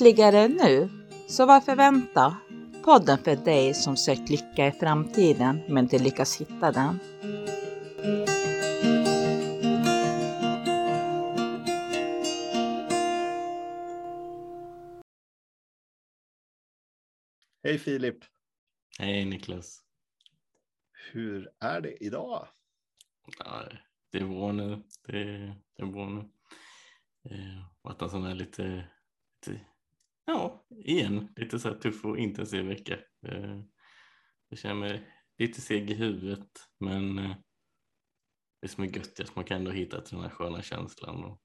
Lyckligare 0.00 0.48
nu? 0.48 0.88
Så 1.28 1.46
varför 1.46 1.76
vänta? 1.76 2.36
Podden 2.84 3.18
för 3.18 3.36
dig 3.36 3.74
som 3.74 3.96
sökt 3.96 4.30
lycka 4.30 4.66
i 4.66 4.72
framtiden 4.72 5.60
men 5.68 5.84
inte 5.84 5.98
lyckas 5.98 6.40
hitta 6.40 6.72
den. 6.72 6.98
Hej 17.62 17.78
Filip! 17.78 18.18
Hej 18.98 19.24
Niklas! 19.24 19.82
Hur 21.12 21.50
är 21.60 21.80
det 21.80 22.04
idag? 22.04 22.48
Ja, 23.38 23.68
det 24.12 24.18
är 24.18 24.26
bra 24.26 24.52
nu. 24.52 24.82
Det 25.06 25.22
är, 25.22 25.60
det 25.76 25.82
är 25.82 25.86
bra 25.86 26.08
nu. 26.08 26.20
Eh, 27.30 27.64
varit 27.82 28.02
en 28.02 28.10
sån 28.10 28.24
här 28.24 28.34
lite, 28.34 28.88
lite, 29.46 29.60
ja, 30.28 30.66
igen, 30.70 31.28
lite 31.36 31.58
så 31.58 31.68
här 31.68 31.78
tuff 31.78 32.04
och 32.04 32.18
intensiv 32.18 32.64
vecka. 32.64 32.98
Eh, 33.26 33.60
jag 34.48 34.58
känner 34.58 34.74
mig 34.74 35.14
lite 35.38 35.60
seg 35.60 35.90
i 35.90 35.94
huvudet, 35.94 36.50
men 36.80 37.18
eh, 37.18 37.36
det 38.62 38.68
som 38.68 38.84
är 38.84 38.96
gött 38.96 39.20
är 39.20 39.24
att 39.24 39.36
man 39.36 39.44
kan 39.44 39.56
ändå 39.56 39.70
hitta 39.70 40.00
till 40.00 40.14
den 40.14 40.24
här 40.24 40.30
sköna 40.30 40.62
känslan 40.62 41.24
och 41.24 41.42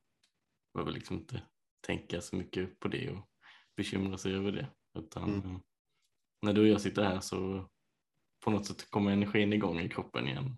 behöver 0.74 0.92
liksom 0.92 1.18
inte 1.18 1.44
tänka 1.82 2.22
så 2.22 2.36
mycket 2.36 2.80
på 2.80 2.88
det 2.88 3.12
och 3.12 3.30
bekymra 3.76 4.18
sig 4.18 4.36
över 4.36 4.52
det. 4.52 4.70
Utan 5.00 5.34
mm. 5.34 5.52
Eh, 5.52 5.60
när 6.42 6.54
du 6.54 6.62
och 6.62 6.68
jag 6.68 6.82
sitter 6.82 7.04
här 7.04 7.20
så 7.20 7.70
på 8.46 8.52
något 8.52 8.66
sätt 8.66 8.90
kommer 8.90 9.12
energin 9.12 9.54
igång 9.54 9.80
i 9.80 9.90
kroppen 9.90 10.28
igen. 10.28 10.58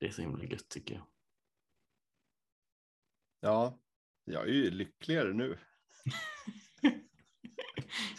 Det 0.00 0.06
är 0.06 0.10
så 0.10 0.22
himla 0.22 0.44
gött 0.44 0.68
tycker 0.68 0.94
jag. 0.94 1.06
Ja, 3.40 3.80
jag 4.24 4.48
är 4.48 4.52
ju 4.52 4.70
lyckligare 4.70 5.32
nu. 5.32 5.58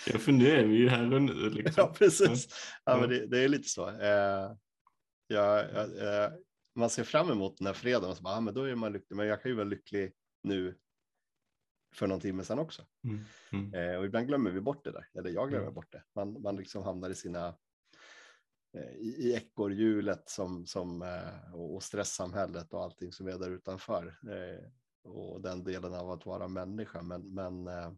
jag 0.07 0.21
funderar 0.21 0.63
vi 0.63 0.75
ju 0.75 0.89
här 0.89 1.13
och 1.13 1.21
nu. 1.21 1.49
Liksom. 1.49 1.73
Ja, 1.77 1.93
precis. 1.97 2.47
Ja, 2.85 2.97
men 2.99 3.09
det, 3.09 3.27
det 3.27 3.39
är 3.39 3.47
lite 3.47 3.69
så. 3.69 3.89
Eh, 3.89 4.51
ja, 5.27 5.59
eh, 5.61 6.31
man 6.75 6.89
ser 6.89 7.03
fram 7.03 7.31
emot 7.31 7.57
den 7.57 7.67
här 7.67 7.73
fredagen 7.73 8.09
och 8.09 8.17
så 8.17 8.23
bara, 8.23 8.35
ah, 8.35 8.41
men 8.41 8.53
då 8.53 8.63
är 8.63 8.75
man 8.75 8.93
lycklig. 8.93 9.17
Men 9.17 9.27
jag 9.27 9.41
kan 9.41 9.51
ju 9.51 9.55
vara 9.55 9.67
lycklig 9.67 10.13
nu 10.43 10.77
för 11.95 12.07
någon 12.07 12.19
timme 12.19 12.43
sedan 12.43 12.59
också. 12.59 12.85
Mm, 13.03 13.19
mm. 13.51 13.73
Eh, 13.73 13.99
och 13.99 14.05
ibland 14.05 14.27
glömmer 14.27 14.51
vi 14.51 14.61
bort 14.61 14.83
det 14.83 14.91
där, 14.91 15.07
eller 15.13 15.29
jag 15.29 15.49
glömmer 15.49 15.63
mm. 15.63 15.73
bort 15.73 15.91
det. 15.91 16.03
Man, 16.15 16.41
man 16.41 16.55
liksom 16.55 16.83
hamnar 16.83 17.09
i 17.09 17.15
sina 17.15 17.47
eh, 18.77 18.95
i, 18.95 19.15
i 19.17 19.33
ekorrhjulet 19.33 20.29
som, 20.29 20.65
som, 20.65 21.01
eh, 21.01 21.55
och 21.55 21.83
stresssamhället 21.83 22.73
och 22.73 22.83
allting 22.83 23.11
som 23.11 23.27
är 23.27 23.37
där 23.37 23.49
utanför. 23.49 24.07
Eh, 24.07 24.71
och 25.03 25.41
den 25.41 25.63
delen 25.63 25.93
av 25.93 26.11
att 26.11 26.25
vara 26.25 26.47
människa. 26.47 27.01
Men, 27.01 27.33
men 27.33 27.67
eh, 27.67 27.91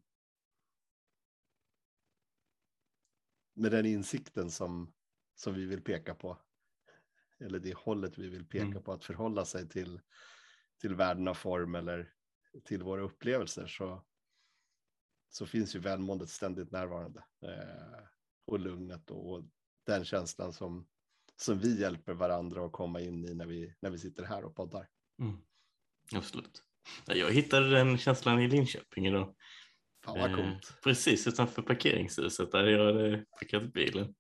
med 3.54 3.72
den 3.72 3.86
insikten 3.86 4.52
som, 4.52 4.94
som 5.36 5.54
vi 5.54 5.66
vill 5.66 5.82
peka 5.82 6.16
på, 6.16 6.38
eller 7.40 7.60
det 7.60 7.74
hållet 7.74 8.18
vi 8.18 8.30
vill 8.30 8.46
peka 8.46 8.66
mm. 8.66 8.84
på, 8.84 8.94
att 8.94 9.06
förhålla 9.06 9.46
sig 9.46 9.70
till, 9.70 10.00
till 10.82 10.96
världen 10.96 11.28
av 11.28 11.34
form 11.34 11.76
eller 11.76 12.14
till 12.64 12.84
våra 12.84 13.02
upplevelser 13.02 13.68
så, 13.68 14.06
så 15.30 15.46
finns 15.46 15.76
ju 15.76 15.80
välmåendet 15.80 16.30
ständigt 16.30 16.72
närvarande. 16.72 17.24
Eh, 17.42 18.04
och 18.46 18.60
lugnet 18.60 19.12
och, 19.12 19.34
och 19.34 19.44
den 19.86 20.06
känslan 20.06 20.54
som, 20.54 20.88
som 21.36 21.60
vi 21.60 21.82
hjälper 21.82 22.14
varandra 22.14 22.66
att 22.66 22.72
komma 22.72 23.02
in 23.02 23.26
i 23.26 23.34
när 23.34 23.46
vi, 23.46 23.76
när 23.80 23.90
vi 23.90 23.98
sitter 23.98 24.24
här 24.24 24.44
och 24.44 24.56
poddar. 24.56 24.88
Mm. 25.20 25.38
Absolut. 26.16 26.64
Jag 27.06 27.32
hittade 27.32 27.70
den 27.70 27.98
känslan 27.98 28.40
i 28.40 28.48
Linköping 28.48 29.08
idag. 29.08 29.36
Fan 30.06 30.20
vad 30.20 30.36
coolt. 30.36 30.70
Eh, 30.70 30.76
precis 30.84 31.28
utanför 31.28 31.62
parkeringshuset 31.62 32.52
där 32.52 32.68
jag 32.68 32.86
hade 32.86 33.26
parkerat 33.40 33.74
bilen. 33.74 34.16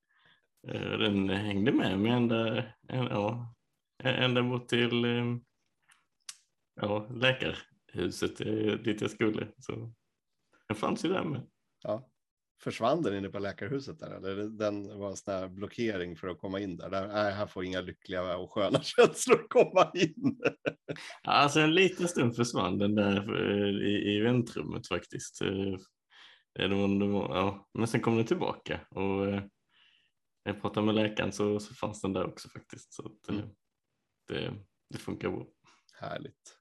Eh, 0.68 0.92
den 0.92 1.30
hängde 1.30 1.72
med 1.72 2.00
mig 2.00 2.12
ända, 2.12 2.64
ja, 2.88 3.56
ända 4.03 4.44
bort 4.44 4.68
till 4.68 5.06
eh, 5.06 5.38
ja, 6.81 7.08
läkarhuset 7.09 8.38
dit 8.84 9.02
jag 9.02 9.12
skulle. 9.12 9.47
Så 9.58 9.94
den 10.68 10.78
fanns 10.78 11.06
ju 11.06 11.09
där 11.09 11.24
med. 11.24 11.47
Ja 11.84 12.10
försvann 12.63 13.01
den 13.01 13.16
inne 13.16 13.29
på 13.29 13.39
läkarhuset 13.39 13.99
där? 13.99 14.11
Eller 14.11 14.35
den 14.35 14.99
var 14.99 15.09
en 15.09 15.17
sån 15.17 15.33
här 15.33 15.47
blockering 15.47 16.16
för 16.16 16.27
att 16.27 16.39
komma 16.39 16.59
in 16.59 16.77
där? 16.77 16.89
där 16.89 17.07
nej, 17.07 17.33
här 17.33 17.47
får 17.47 17.66
inga 17.66 17.81
lyckliga 17.81 18.38
och 18.38 18.51
sköna 18.51 18.79
känslor 18.83 19.47
komma 19.49 19.91
in. 19.94 20.41
alltså 21.23 21.59
en 21.59 21.73
liten 21.73 22.07
stund 22.07 22.35
försvann 22.35 22.77
den 22.77 22.95
där 22.95 23.51
eh, 23.51 23.88
i, 23.88 24.16
i 24.16 24.21
väntrummet 24.21 24.88
faktiskt. 24.88 25.41
Eh, 25.41 25.75
ja, 26.53 27.67
men 27.73 27.88
sen 27.88 28.01
kom 28.01 28.17
den 28.17 28.25
tillbaka 28.25 28.79
och 28.89 29.25
eh, 29.25 29.44
när 30.45 30.53
jag 30.53 30.61
pratade 30.61 30.85
med 30.85 30.95
läkaren 30.95 31.31
så, 31.31 31.59
så 31.59 31.73
fanns 31.73 32.01
den 32.01 32.13
där 32.13 32.25
också 32.25 32.50
faktiskt. 32.50 32.94
Så 32.94 33.05
att, 33.05 33.29
mm. 33.29 33.50
det, 34.27 34.53
det 34.89 34.97
funkar 34.97 35.29
bra. 35.29 35.47
Härligt. 35.94 36.57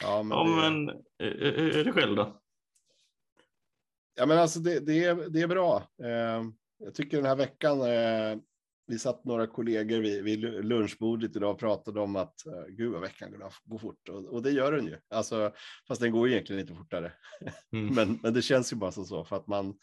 Ja, 0.00 0.22
men, 0.22 0.38
ja, 0.38 0.44
det... 0.44 0.70
men 0.70 0.88
är, 1.18 1.76
är 1.78 1.84
det 1.84 1.92
själv 1.92 2.16
då? 2.16 2.43
Ja, 4.14 4.26
men 4.26 4.38
alltså 4.38 4.60
det, 4.60 4.80
det, 4.80 5.04
är, 5.04 5.14
det 5.14 5.40
är 5.40 5.46
bra. 5.48 5.88
Eh, 6.02 6.44
jag 6.78 6.94
tycker 6.94 7.16
den 7.16 7.26
här 7.26 7.36
veckan, 7.36 7.80
eh, 7.80 8.38
vi 8.86 8.98
satt 8.98 9.24
några 9.24 9.46
kollegor 9.46 10.00
vid, 10.00 10.24
vid 10.24 10.40
lunchbordet 10.64 11.36
idag 11.36 11.50
och 11.50 11.58
pratade 11.58 12.00
om 12.00 12.16
att 12.16 12.46
eh, 12.46 12.64
gud 12.68 12.92
vad 12.92 13.00
veckan 13.00 13.34
går 13.64 13.78
fort. 13.78 14.08
Och, 14.08 14.24
och, 14.24 14.42
det 14.42 14.50
gör 14.50 14.72
den 14.72 14.86
ju. 14.86 14.98
Alltså, 15.08 15.52
fast 15.88 16.00
den 16.00 16.12
går 16.12 16.28
egentligen 16.28 16.60
inte 16.60 16.74
fortare. 16.74 17.12
Mm. 17.72 17.94
men, 17.94 18.18
men 18.22 18.34
det 18.34 18.42
känns 18.42 18.72
ju 18.72 18.76
bara 18.76 18.92
som 18.92 19.04
så 19.04 19.24
för 19.24 19.36
att 19.36 19.46
man, 19.46 19.78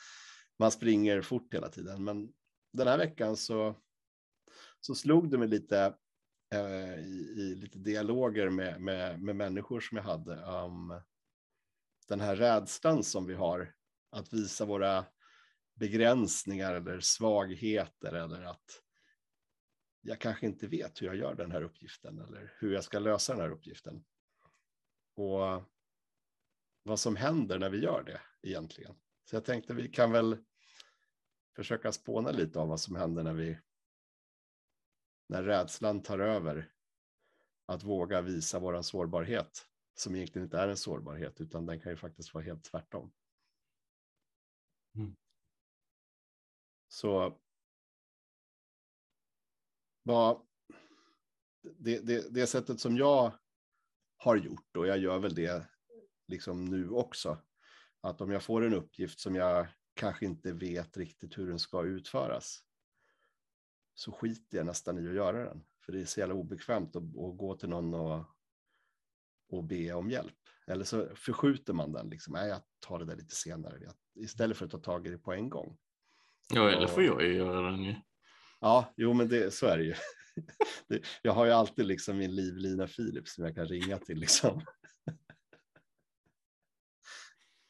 man 0.60 0.72
springer 0.72 1.22
fort 1.22 1.54
hela 1.54 1.70
tiden. 1.70 2.04
Men 2.04 2.30
den 2.74 2.88
här 2.88 2.98
veckan 2.98 3.38
så, 3.38 3.76
så 4.80 4.96
slog 4.96 5.32
det 5.32 5.38
mig 5.38 5.48
lite 5.48 5.96
eh, 6.54 7.00
i, 7.00 7.34
i, 7.38 7.56
lite 7.56 7.80
dialoger 7.80 8.50
med, 8.50 8.82
med, 8.82 9.22
med 9.22 9.36
människor 9.36 9.80
som 9.80 9.98
jag 9.98 10.04
hade 10.04 10.46
om 10.46 11.02
den 12.08 12.20
här 12.20 12.36
rädslan 12.36 13.04
som 13.04 13.26
vi 13.26 13.34
har 13.34 13.74
att 14.12 14.34
visa 14.34 14.66
våra 14.66 15.06
begränsningar 15.74 16.74
eller 16.74 17.00
svagheter 17.00 18.14
eller 18.14 18.44
att 18.44 18.82
jag 20.02 20.20
kanske 20.20 20.46
inte 20.46 20.68
vet 20.68 21.02
hur 21.02 21.08
jag 21.08 21.16
gör 21.16 21.36
den 21.36 21.52
här 21.52 21.62
uppgiften 21.62 22.20
eller 22.20 22.54
hur 22.60 22.74
jag 22.74 22.84
ska 22.84 23.00
lösa 23.00 23.34
den 23.34 23.42
här 23.42 23.52
uppgiften. 23.52 24.06
Och 25.16 25.64
vad 26.84 27.00
som 27.00 27.16
händer 27.16 27.60
när 27.60 27.70
vi 27.70 27.84
gör 27.84 28.04
det 28.04 28.22
egentligen. 28.50 28.96
Så 29.24 29.36
jag 29.36 29.46
tänkte 29.46 29.74
vi 29.74 29.88
kan 29.88 30.12
väl 30.12 30.38
försöka 31.56 31.92
spåna 31.92 32.32
lite 32.32 32.60
av 32.60 32.68
vad 32.68 32.80
som 32.80 32.96
händer 32.96 33.24
när 33.24 33.34
vi 33.34 33.60
när 35.28 35.44
rädslan 35.44 36.04
tar 36.04 36.20
över 36.20 36.72
att 37.66 37.84
våga 37.84 38.22
visa 38.22 38.60
våran 38.60 38.84
sårbarhet 38.84 39.68
som 39.94 40.16
egentligen 40.16 40.46
inte 40.46 40.58
är 40.58 40.68
en 40.68 40.78
sårbarhet 40.78 41.42
utan 41.42 41.66
den 41.66 41.80
kan 41.80 41.92
ju 41.92 41.98
faktiskt 41.98 42.34
vara 42.34 42.44
helt 42.44 42.64
tvärtom. 42.64 43.12
Mm. 44.96 45.16
Så 46.88 47.40
vad, 50.04 50.48
det, 51.62 52.00
det, 52.00 52.34
det 52.34 52.48
sättet 52.48 52.80
som 52.80 52.98
jag 52.98 53.34
har 54.18 54.36
gjort 54.36 54.78
och 54.78 54.88
jag 54.88 54.98
gör 54.98 55.20
väl 55.20 55.36
det 55.36 55.68
liksom 56.28 56.66
nu 56.66 56.90
också. 56.90 57.38
Att 58.02 58.22
om 58.22 58.32
jag 58.32 58.44
får 58.44 58.66
en 58.66 58.74
uppgift 58.74 59.20
som 59.20 59.36
jag 59.36 59.68
kanske 59.94 60.26
inte 60.26 60.54
vet 60.54 60.98
riktigt 60.98 61.38
hur 61.38 61.48
den 61.48 61.60
ska 61.60 61.84
utföras. 61.84 62.64
Så 63.94 64.12
skiter 64.12 64.58
jag 64.58 64.66
nästan 64.66 64.98
i 64.98 65.08
att 65.08 65.16
göra 65.16 65.46
den. 65.46 65.64
För 65.86 65.92
det 65.92 66.02
är 66.02 66.06
så 66.06 66.20
jävla 66.20 66.36
obekvämt 66.36 66.96
att, 66.96 67.04
att 67.04 67.38
gå 67.38 67.58
till 67.58 67.70
någon 67.70 67.94
och, 67.94 68.26
och 69.50 69.64
be 69.64 69.94
om 69.94 70.10
hjälp. 70.10 70.41
Eller 70.68 70.84
så 70.84 71.16
förskjuter 71.16 71.74
man 71.74 71.92
den. 71.92 72.10
Liksom. 72.10 72.34
Nej, 72.34 72.50
jag 72.50 72.62
tar 72.80 73.00
det 73.00 73.06
där 73.06 73.16
lite 73.16 73.36
senare. 73.36 73.94
Istället 74.16 74.58
för 74.58 74.66
att 74.66 74.72
ta 74.72 74.78
tag 74.78 75.08
i 75.08 75.10
det 75.10 75.18
på 75.18 75.34
en 75.34 75.50
gång. 75.50 75.78
Ja, 76.54 76.72
eller 76.72 76.88
får 76.88 77.04
jag 77.04 77.24
ju 77.24 77.34
göra 77.34 77.72
den 77.72 77.84
ju. 77.84 77.96
Ja, 78.60 78.94
jo, 78.98 79.14
men 79.14 79.28
det, 79.28 79.54
så 79.54 79.66
är 79.66 79.78
det 79.78 79.84
ju. 79.84 79.94
Jag 81.22 81.32
har 81.32 81.46
ju 81.46 81.52
alltid 81.52 81.86
liksom 81.86 82.18
min 82.18 82.36
livlina 82.36 82.88
Filip 82.88 83.28
som 83.28 83.46
jag 83.46 83.56
kan 83.56 83.66
ringa 83.66 83.98
till. 83.98 84.20
Liksom. 84.20 84.62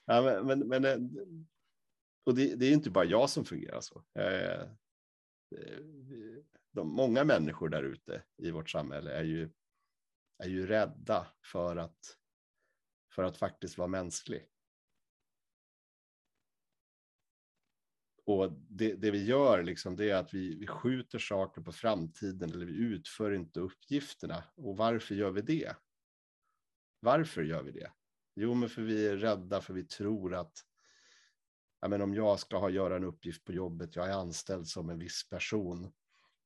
Ja, 0.06 0.22
men, 0.22 0.48
men, 0.48 0.68
men 0.68 0.86
eh, 0.86 0.98
och 2.24 2.36
det, 2.36 2.56
det, 2.56 2.66
är 2.66 2.72
inte 2.72 2.90
bara 2.90 3.06
jag 3.06 3.30
som 3.30 3.46
fungerar 3.46 3.82
så. 3.82 4.04
Eh, 4.20 4.68
de, 6.72 6.88
många 6.88 7.24
människor 7.24 7.70
där 7.70 7.84
ute 7.84 8.24
i 8.38 8.52
vårt 8.52 8.70
samhälle 8.70 9.12
är 9.12 9.24
ju, 9.24 9.50
är 10.44 10.50
ju 10.50 10.68
rädda 10.68 11.28
för 11.52 11.76
att 11.76 12.18
för 13.12 13.24
att 13.24 13.38
faktiskt 13.38 13.78
vara 13.78 13.88
mänsklig. 13.88 14.48
Och 18.26 18.52
det, 18.52 18.94
det 18.94 19.12
vi 19.12 19.26
gör 19.26 19.64
liksom, 19.64 19.96
det 19.96 20.10
är 20.10 20.16
att 20.16 20.34
vi, 20.34 20.56
vi 20.56 20.68
skjuter 20.68 21.20
saker 21.20 21.62
på 21.62 21.72
framtiden 21.72 22.52
eller 22.52 22.66
vi 22.66 22.74
utför 22.74 23.32
inte 23.32 23.60
uppgifterna. 23.60 24.44
Och 24.56 24.78
varför 24.78 25.16
gör 25.16 25.32
vi 25.32 25.42
det? 25.42 25.76
Varför 27.00 27.44
gör 27.44 27.64
vi 27.64 27.72
det? 27.72 27.92
Jo, 28.36 28.54
men 28.54 28.70
för 28.70 28.82
vi 28.82 29.08
är 29.08 29.18
rädda 29.18 29.62
för 29.62 29.74
vi 29.74 29.84
tror 29.84 30.36
att 30.36 30.66
ja, 31.82 31.88
men 31.88 32.02
om 32.02 32.14
jag 32.14 32.40
ska 32.40 32.58
ha, 32.58 32.70
göra 32.70 32.96
en 32.96 33.04
uppgift 33.04 33.44
på 33.44 33.54
jobbet, 33.54 33.96
jag 33.96 34.10
är 34.10 34.14
anställd 34.14 34.68
som 34.68 34.90
en 34.90 35.00
viss 35.00 35.30
person 35.30 35.92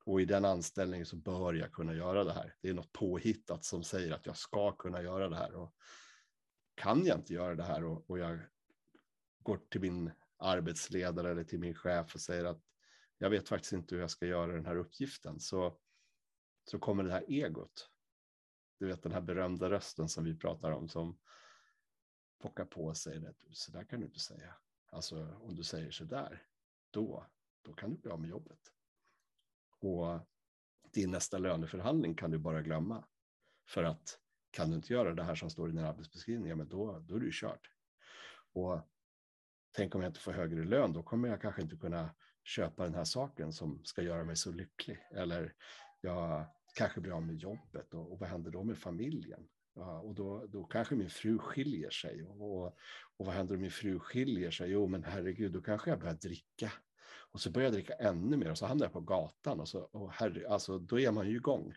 och 0.05 0.21
i 0.21 0.25
den 0.25 0.45
anställningen 0.45 1.05
så 1.05 1.15
bör 1.15 1.53
jag 1.53 1.71
kunna 1.71 1.93
göra 1.93 2.23
det 2.23 2.33
här. 2.33 2.55
Det 2.61 2.69
är 2.69 2.73
något 2.73 2.91
påhittat 2.91 3.65
som 3.65 3.83
säger 3.83 4.13
att 4.13 4.25
jag 4.25 4.37
ska 4.37 4.71
kunna 4.71 5.01
göra 5.01 5.29
det 5.29 5.35
här. 5.35 5.55
Och 5.55 5.75
kan 6.75 7.05
jag 7.05 7.17
inte 7.17 7.33
göra 7.33 7.55
det 7.55 7.63
här 7.63 7.83
och, 7.83 8.09
och 8.09 8.19
jag 8.19 8.39
går 9.39 9.59
till 9.69 9.81
min 9.81 10.11
arbetsledare 10.37 11.31
eller 11.31 11.43
till 11.43 11.59
min 11.59 11.75
chef 11.75 12.15
och 12.15 12.21
säger 12.21 12.45
att 12.45 12.61
jag 13.17 13.29
vet 13.29 13.49
faktiskt 13.49 13.73
inte 13.73 13.95
hur 13.95 14.01
jag 14.01 14.11
ska 14.11 14.25
göra 14.25 14.51
den 14.51 14.65
här 14.65 14.75
uppgiften, 14.75 15.39
så, 15.39 15.77
så 16.63 16.79
kommer 16.79 17.03
det 17.03 17.11
här 17.11 17.25
egot. 17.27 17.89
Du 18.79 18.87
vet 18.87 19.03
den 19.03 19.11
här 19.11 19.21
berömda 19.21 19.69
rösten 19.69 20.09
som 20.09 20.23
vi 20.23 20.37
pratar 20.37 20.71
om 20.71 20.89
som 20.89 21.17
pockar 22.41 22.65
på 22.65 22.85
och 22.85 22.97
säger 22.97 23.29
att 23.29 23.45
så 23.51 23.71
där 23.71 23.83
kan 23.83 23.99
du 23.99 24.05
inte 24.05 24.19
säga. 24.19 24.55
Alltså 24.85 25.37
om 25.41 25.55
du 25.55 25.63
säger 25.63 25.91
så 25.91 26.03
där, 26.03 26.43
då, 26.91 27.25
då 27.61 27.73
kan 27.73 27.89
du 27.89 27.97
bli 27.97 28.11
av 28.11 28.19
med 28.21 28.29
jobbet. 28.29 28.71
Och 29.79 30.19
din 30.91 31.11
nästa 31.11 31.37
löneförhandling 31.37 32.15
kan 32.15 32.31
du 32.31 32.37
bara 32.37 32.61
glömma. 32.61 33.05
För 33.67 33.83
att 33.83 34.19
kan 34.55 34.69
du 34.69 34.75
inte 34.75 34.93
göra 34.93 35.13
det 35.13 35.23
här 35.23 35.35
som 35.35 35.49
står 35.49 35.69
i 35.69 35.71
din 35.71 35.85
arbetsbeskrivning, 35.85 36.49
ja, 36.49 36.55
men 36.55 36.69
då, 36.69 36.99
då 36.99 37.15
är 37.15 37.19
du 37.19 37.29
kört. 37.33 37.69
Och 38.53 38.79
tänk 39.71 39.95
om 39.95 40.01
jag 40.01 40.09
inte 40.09 40.19
får 40.19 40.31
högre 40.31 40.63
lön, 40.63 40.93
då 40.93 41.03
kommer 41.03 41.29
jag 41.29 41.41
kanske 41.41 41.61
inte 41.61 41.75
kunna 41.75 42.09
köpa 42.43 42.83
den 42.83 42.95
här 42.95 43.03
saken 43.03 43.53
som 43.53 43.81
ska 43.83 44.01
göra 44.01 44.23
mig 44.23 44.35
så 44.35 44.51
lycklig. 44.51 44.97
Eller 45.11 45.53
jag 46.01 46.45
kanske 46.75 47.01
blir 47.01 47.13
av 47.13 47.23
med 47.23 47.35
jobbet 47.35 47.93
och, 47.93 48.11
och 48.11 48.19
vad 48.19 48.29
händer 48.29 48.51
då 48.51 48.63
med 48.63 48.77
familjen? 48.77 49.47
Ja, 49.75 49.99
och 49.99 50.15
då, 50.15 50.45
då 50.47 50.63
kanske 50.63 50.95
min 50.95 51.09
fru 51.09 51.37
skiljer 51.37 51.89
sig. 51.89 52.23
Och, 52.23 52.65
och 53.17 53.25
vad 53.25 53.35
händer 53.35 53.55
om 53.55 53.61
min 53.61 53.71
fru 53.71 53.99
skiljer 53.99 54.51
sig? 54.51 54.71
Jo, 54.71 54.87
men 54.87 55.03
herregud, 55.03 55.51
då 55.51 55.61
kanske 55.61 55.89
jag 55.89 55.99
börjar 55.99 56.13
dricka. 56.13 56.71
Och 57.31 57.41
så 57.41 57.51
börjar 57.51 57.65
jag 57.65 57.73
dricka 57.73 57.93
ännu 57.93 58.37
mer 58.37 58.51
och 58.51 58.57
så 58.57 58.65
hamnar 58.65 58.85
jag 58.85 58.93
på 58.93 59.01
gatan 59.01 59.59
och, 59.59 59.67
så, 59.67 59.79
och 59.79 60.11
herre, 60.11 60.49
alltså, 60.49 60.79
då 60.79 60.99
är 60.99 61.11
man 61.11 61.29
ju 61.29 61.35
igång. 61.35 61.73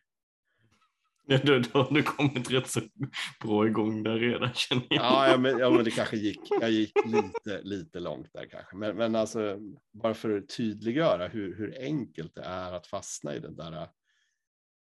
Ja, 1.30 1.38
då, 1.44 1.58
då 1.58 1.82
har 1.82 1.94
du 1.94 2.02
kommit 2.02 2.50
rätt 2.50 2.68
så 2.68 2.80
bra 3.40 3.66
igång 3.66 4.02
där 4.02 4.18
redan 4.18 4.54
känner 4.54 4.86
jag. 4.90 5.04
Ja, 5.04 5.28
ja, 5.30 5.38
men, 5.38 5.58
ja, 5.58 5.70
men 5.70 5.84
det 5.84 5.90
kanske 5.96 6.16
gick, 6.16 6.40
jag 6.60 6.70
gick 6.70 6.92
lite, 7.06 7.62
lite 7.62 8.00
långt 8.00 8.32
där 8.32 8.46
kanske. 8.50 8.76
Men, 8.76 8.96
men 8.96 9.14
alltså, 9.14 9.58
bara 9.92 10.14
för 10.14 10.38
att 10.38 10.48
tydliggöra 10.48 11.28
hur, 11.28 11.56
hur 11.56 11.78
enkelt 11.80 12.34
det 12.34 12.42
är 12.42 12.72
att 12.72 12.86
fastna 12.86 13.34
i 13.34 13.38
den 13.38 13.56
där 13.56 13.88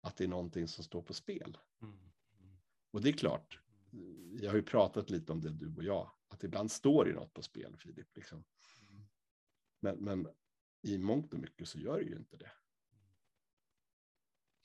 att 0.03 0.17
det 0.17 0.25
är 0.25 0.29
någonting 0.29 0.69
som 0.69 0.85
står 0.85 1.03
på 1.03 1.15
spel. 1.15 1.59
Mm. 1.83 1.99
Och 2.91 3.01
det 3.03 3.09
är 3.09 3.13
klart, 3.13 3.61
jag 4.41 4.51
har 4.51 4.57
ju 4.57 4.63
pratat 4.63 5.11
lite 5.11 5.33
om 5.33 5.41
det 5.41 5.51
du 5.51 5.75
och 5.77 5.85
jag, 5.85 6.11
att 6.29 6.45
ibland 6.45 6.71
står 6.71 7.05
det 7.05 7.13
något 7.13 7.35
på 7.35 7.43
spel, 7.43 7.77
Filip. 7.77 8.17
Liksom. 8.17 8.45
Mm. 8.91 9.03
Men, 9.81 9.97
men 9.97 10.35
i 10.83 10.99
mångt 10.99 11.35
och 11.35 11.41
mycket 11.41 11.69
så 11.69 11.79
gör 11.79 11.99
det 11.99 12.05
ju 12.05 12.17
inte 12.17 12.37
det. 12.37 12.51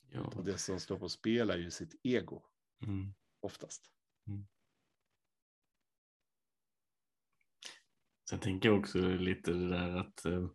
Ja. 0.10 0.22
Och 0.22 0.44
det 0.44 0.58
som 0.58 0.80
står 0.80 1.00
på 1.00 1.10
spel 1.10 1.50
är 1.50 1.58
ju 1.58 1.72
sitt 1.72 2.00
ego. 2.04 2.44
Mm. 2.82 3.14
Oftast. 3.40 3.92
Mm. 4.28 4.48
Sen 8.30 8.40
tänker 8.40 8.70
jag 8.70 8.80
också 8.80 9.00
lite 9.00 9.54
det 9.54 9.70
där 9.70 9.98
att 9.98 10.26
eh, 10.26 10.48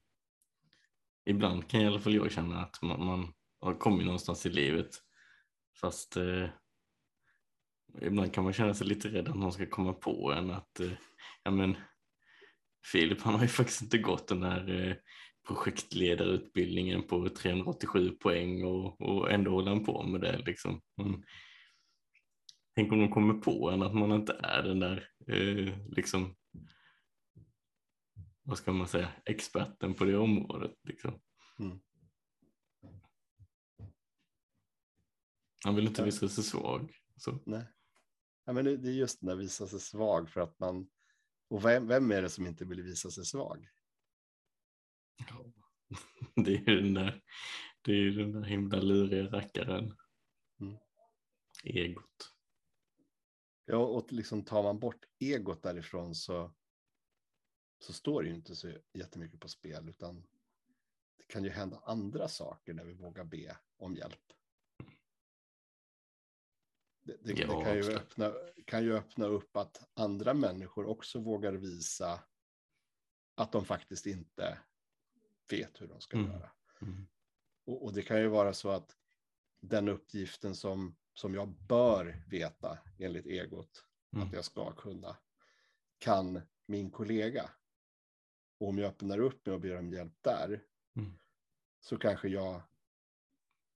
ibland 1.25 1.69
kan 1.69 1.81
i 1.81 1.87
alla 1.87 2.01
fall 2.01 2.15
jag 2.15 2.33
känna 2.33 2.63
att 2.63 2.83
man, 2.83 3.05
man 3.05 3.33
har 3.61 3.75
kommit 3.75 4.07
någonstans 4.07 4.47
i 4.47 4.51
livet 4.51 4.91
fast 5.81 6.17
eh, 6.17 6.49
ibland 8.01 8.35
kan 8.35 8.45
man 8.45 8.53
känna 8.53 8.75
sig 8.75 8.87
lite 8.87 9.09
rädd 9.09 9.29
att 9.29 9.37
någon 9.37 9.53
ska 9.53 9.67
komma 9.67 9.93
på 9.93 10.33
en 10.33 10.51
att 10.51 10.81
eh, 10.81 10.93
ja 11.43 11.51
men 11.51 11.77
Filip 12.93 13.21
han 13.21 13.35
har 13.35 13.43
ju 13.43 13.49
faktiskt 13.49 13.83
inte 13.83 13.99
gått 13.99 14.29
den 14.29 14.43
här 14.43 14.89
eh, 14.89 14.97
projektledarutbildningen 15.51 17.03
på 17.03 17.29
387 17.29 18.11
poäng 18.11 18.65
och, 18.65 19.01
och 19.01 19.31
ändå 19.31 19.51
håller 19.51 19.71
han 19.71 19.85
på 19.85 20.03
med 20.03 20.21
det. 20.21 20.39
Liksom. 20.39 20.81
Mm. 21.03 21.23
Tänk 22.75 22.93
om 22.93 22.99
de 22.99 23.11
kommer 23.11 23.35
på 23.35 23.71
en 23.71 23.83
att 23.83 23.95
man 23.95 24.13
inte 24.13 24.41
är 24.43 24.63
den 24.63 24.81
där 24.81 25.09
eh, 25.27 25.89
liksom, 25.89 26.37
vad 28.43 28.59
ska 28.59 28.73
man 28.73 28.89
säga, 28.89 29.13
experten 29.25 29.95
på 29.95 30.05
det 30.05 30.17
området. 30.17 30.75
Liksom. 30.85 31.21
Mm. 31.59 31.81
Han 35.65 35.75
vill 35.75 35.87
inte 35.87 36.05
visa 36.05 36.29
sig 36.29 36.45
svag. 36.45 36.93
Så. 37.17 37.39
Nej. 37.47 37.65
Ja, 38.45 38.53
men 38.53 38.65
det, 38.65 38.89
är 38.89 38.93
just 38.93 39.21
den 39.21 39.29
där 39.29 39.37
visa 39.37 39.67
sig 39.67 39.81
svag 39.81 40.31
för 40.31 40.41
att 40.41 40.59
man, 40.59 40.91
och 41.49 41.65
vem, 41.65 41.87
vem 41.89 42.11
är 42.11 42.23
det 42.23 42.31
som 42.31 42.47
inte 42.47 42.65
vill 42.65 42.83
visa 42.83 43.11
sig 43.11 43.25
svag? 43.25 43.69
Det 46.35 46.55
är 46.55 46.77
den 46.77 46.95
där, 46.95 47.23
det 47.83 47.93
är 47.93 48.11
den 48.11 48.33
där 48.33 48.43
himla 48.43 48.81
luriga 48.81 49.25
rackaren. 49.25 49.97
Mm. 50.61 50.77
Egot. 51.65 52.35
Ja, 53.65 53.77
och 53.77 54.13
liksom 54.13 54.45
tar 54.45 54.63
man 54.63 54.79
bort 54.79 55.05
egot 55.19 55.63
därifrån 55.63 56.15
så, 56.15 56.55
så 57.79 57.93
står 57.93 58.23
det 58.23 58.29
ju 58.29 58.35
inte 58.35 58.57
så 58.57 58.73
jättemycket 58.93 59.41
på 59.41 59.49
spel, 59.49 59.89
utan 59.89 60.27
det 61.17 61.25
kan 61.27 61.45
ju 61.45 61.51
hända 61.51 61.83
andra 61.85 62.29
saker 62.29 62.75
när 62.75 62.85
vi 62.85 62.93
vågar 62.93 63.25
be 63.25 63.57
om 63.77 63.97
hjälp. 63.97 64.33
Det, 67.03 67.17
det, 67.21 67.35
det 67.35 67.47
kan, 67.47 67.77
ju 67.77 67.95
öppna, 67.95 68.33
kan 68.67 68.85
ju 68.85 68.97
öppna 68.97 69.27
upp 69.27 69.57
att 69.57 69.91
andra 69.95 70.35
människor 70.35 70.87
också 70.87 71.21
vågar 71.21 71.53
visa 71.53 72.25
att 73.35 73.53
de 73.53 73.65
faktiskt 73.65 74.07
inte 74.07 74.59
vet 75.53 75.81
hur 75.81 75.87
de 75.87 76.01
ska 76.01 76.17
mm. 76.17 76.31
göra. 76.31 76.51
Mm. 76.83 77.07
Och, 77.65 77.85
och, 77.85 77.93
det 77.93 78.03
kan 78.03 78.21
ju 78.21 78.29
vara 78.29 78.53
så 78.53 78.71
att 78.71 78.97
den 79.61 79.89
uppgiften 79.89 80.55
som, 80.55 80.97
som 81.15 81.35
jag 81.35 81.49
bör 81.49 82.25
veta 82.29 82.79
enligt 82.99 83.27
egot 83.27 83.87
mm. 84.13 84.27
att 84.27 84.33
jag 84.33 84.45
ska 84.45 84.73
kunna, 84.73 85.17
kan 85.99 86.41
min 86.67 86.91
kollega. 86.91 87.51
Och 88.59 88.69
om 88.69 88.79
jag 88.79 88.89
öppnar 88.89 89.19
upp 89.19 89.47
mig 89.47 89.55
och 89.55 89.61
ber 89.61 89.79
om 89.79 89.93
hjälp 89.93 90.15
där, 90.21 90.63
mm. 90.97 91.19
så 91.81 91.97
kanske 91.99 92.29
jag 92.29 92.63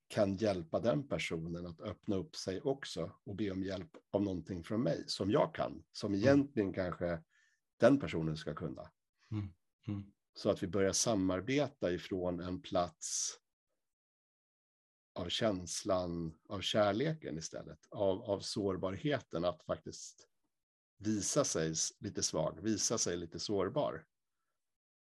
kan 0.09 0.37
hjälpa 0.37 0.81
den 0.81 1.09
personen 1.09 1.67
att 1.67 1.81
öppna 1.81 2.17
upp 2.17 2.37
sig 2.37 2.61
också 2.61 3.13
och 3.25 3.37
be 3.37 3.51
om 3.51 3.63
hjälp 3.63 3.97
av 4.11 4.23
någonting 4.23 4.65
från 4.65 4.83
mig 4.83 5.05
som 5.07 5.31
jag 5.31 5.55
kan, 5.55 5.85
som 5.93 6.15
mm. 6.15 6.21
egentligen 6.21 6.73
kanske 6.73 7.23
den 7.77 8.01
personen 8.01 8.37
ska 8.37 8.55
kunna. 8.55 8.91
Mm. 9.31 9.49
Mm. 9.87 10.13
Så 10.35 10.51
att 10.51 10.63
vi 10.63 10.67
börjar 10.67 10.93
samarbeta 10.93 11.93
ifrån 11.93 12.41
en 12.41 12.63
plats 12.63 13.39
av 15.15 15.29
känslan 15.29 16.39
av 16.49 16.61
kärleken 16.61 17.39
istället, 17.39 17.79
av, 17.91 18.23
av 18.23 18.41
sårbarheten 18.41 19.45
att 19.45 19.63
faktiskt 19.63 20.29
visa 20.99 21.45
sig 21.45 21.75
lite 22.01 22.23
svag, 22.23 22.61
visa 22.63 22.99
sig 22.99 23.17
lite 23.17 23.39
sårbar. 23.39 24.05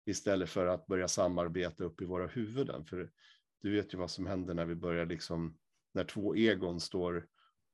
Istället 0.04 0.50
för 0.50 0.66
att 0.66 0.86
börja 0.86 1.08
samarbeta 1.08 1.84
upp 1.84 2.02
i 2.02 2.04
våra 2.04 2.26
huvuden. 2.26 2.84
För 2.84 3.12
du 3.60 3.72
vet 3.72 3.94
ju 3.94 3.98
vad 3.98 4.10
som 4.10 4.26
händer 4.26 4.54
när 4.54 4.64
vi 4.64 4.74
börjar 4.74 5.06
liksom, 5.06 5.58
när 5.92 6.04
två 6.04 6.34
egon 6.36 6.80
står 6.80 7.28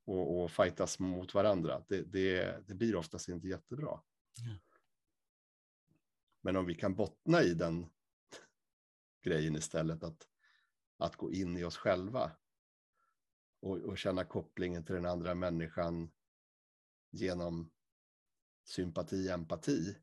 och, 0.06 0.42
och 0.42 0.50
fightas 0.50 0.98
mot 0.98 1.34
varandra. 1.34 1.84
Det, 1.88 2.02
det, 2.02 2.62
det 2.66 2.74
blir 2.74 2.96
oftast 2.96 3.28
inte 3.28 3.48
jättebra. 3.48 4.00
Ja. 4.36 4.67
Men 6.48 6.56
om 6.56 6.66
vi 6.66 6.74
kan 6.74 6.94
bottna 6.94 7.42
i 7.42 7.54
den 7.54 7.90
grejen 9.22 9.56
istället, 9.56 10.02
att, 10.02 10.28
att 10.96 11.16
gå 11.16 11.32
in 11.32 11.56
i 11.56 11.64
oss 11.64 11.76
själva 11.76 12.36
och, 13.60 13.76
och 13.76 13.98
känna 13.98 14.24
kopplingen 14.24 14.84
till 14.84 14.94
den 14.94 15.06
andra 15.06 15.34
människan 15.34 16.10
genom 17.10 17.70
sympati, 18.64 19.28
empati, 19.28 19.96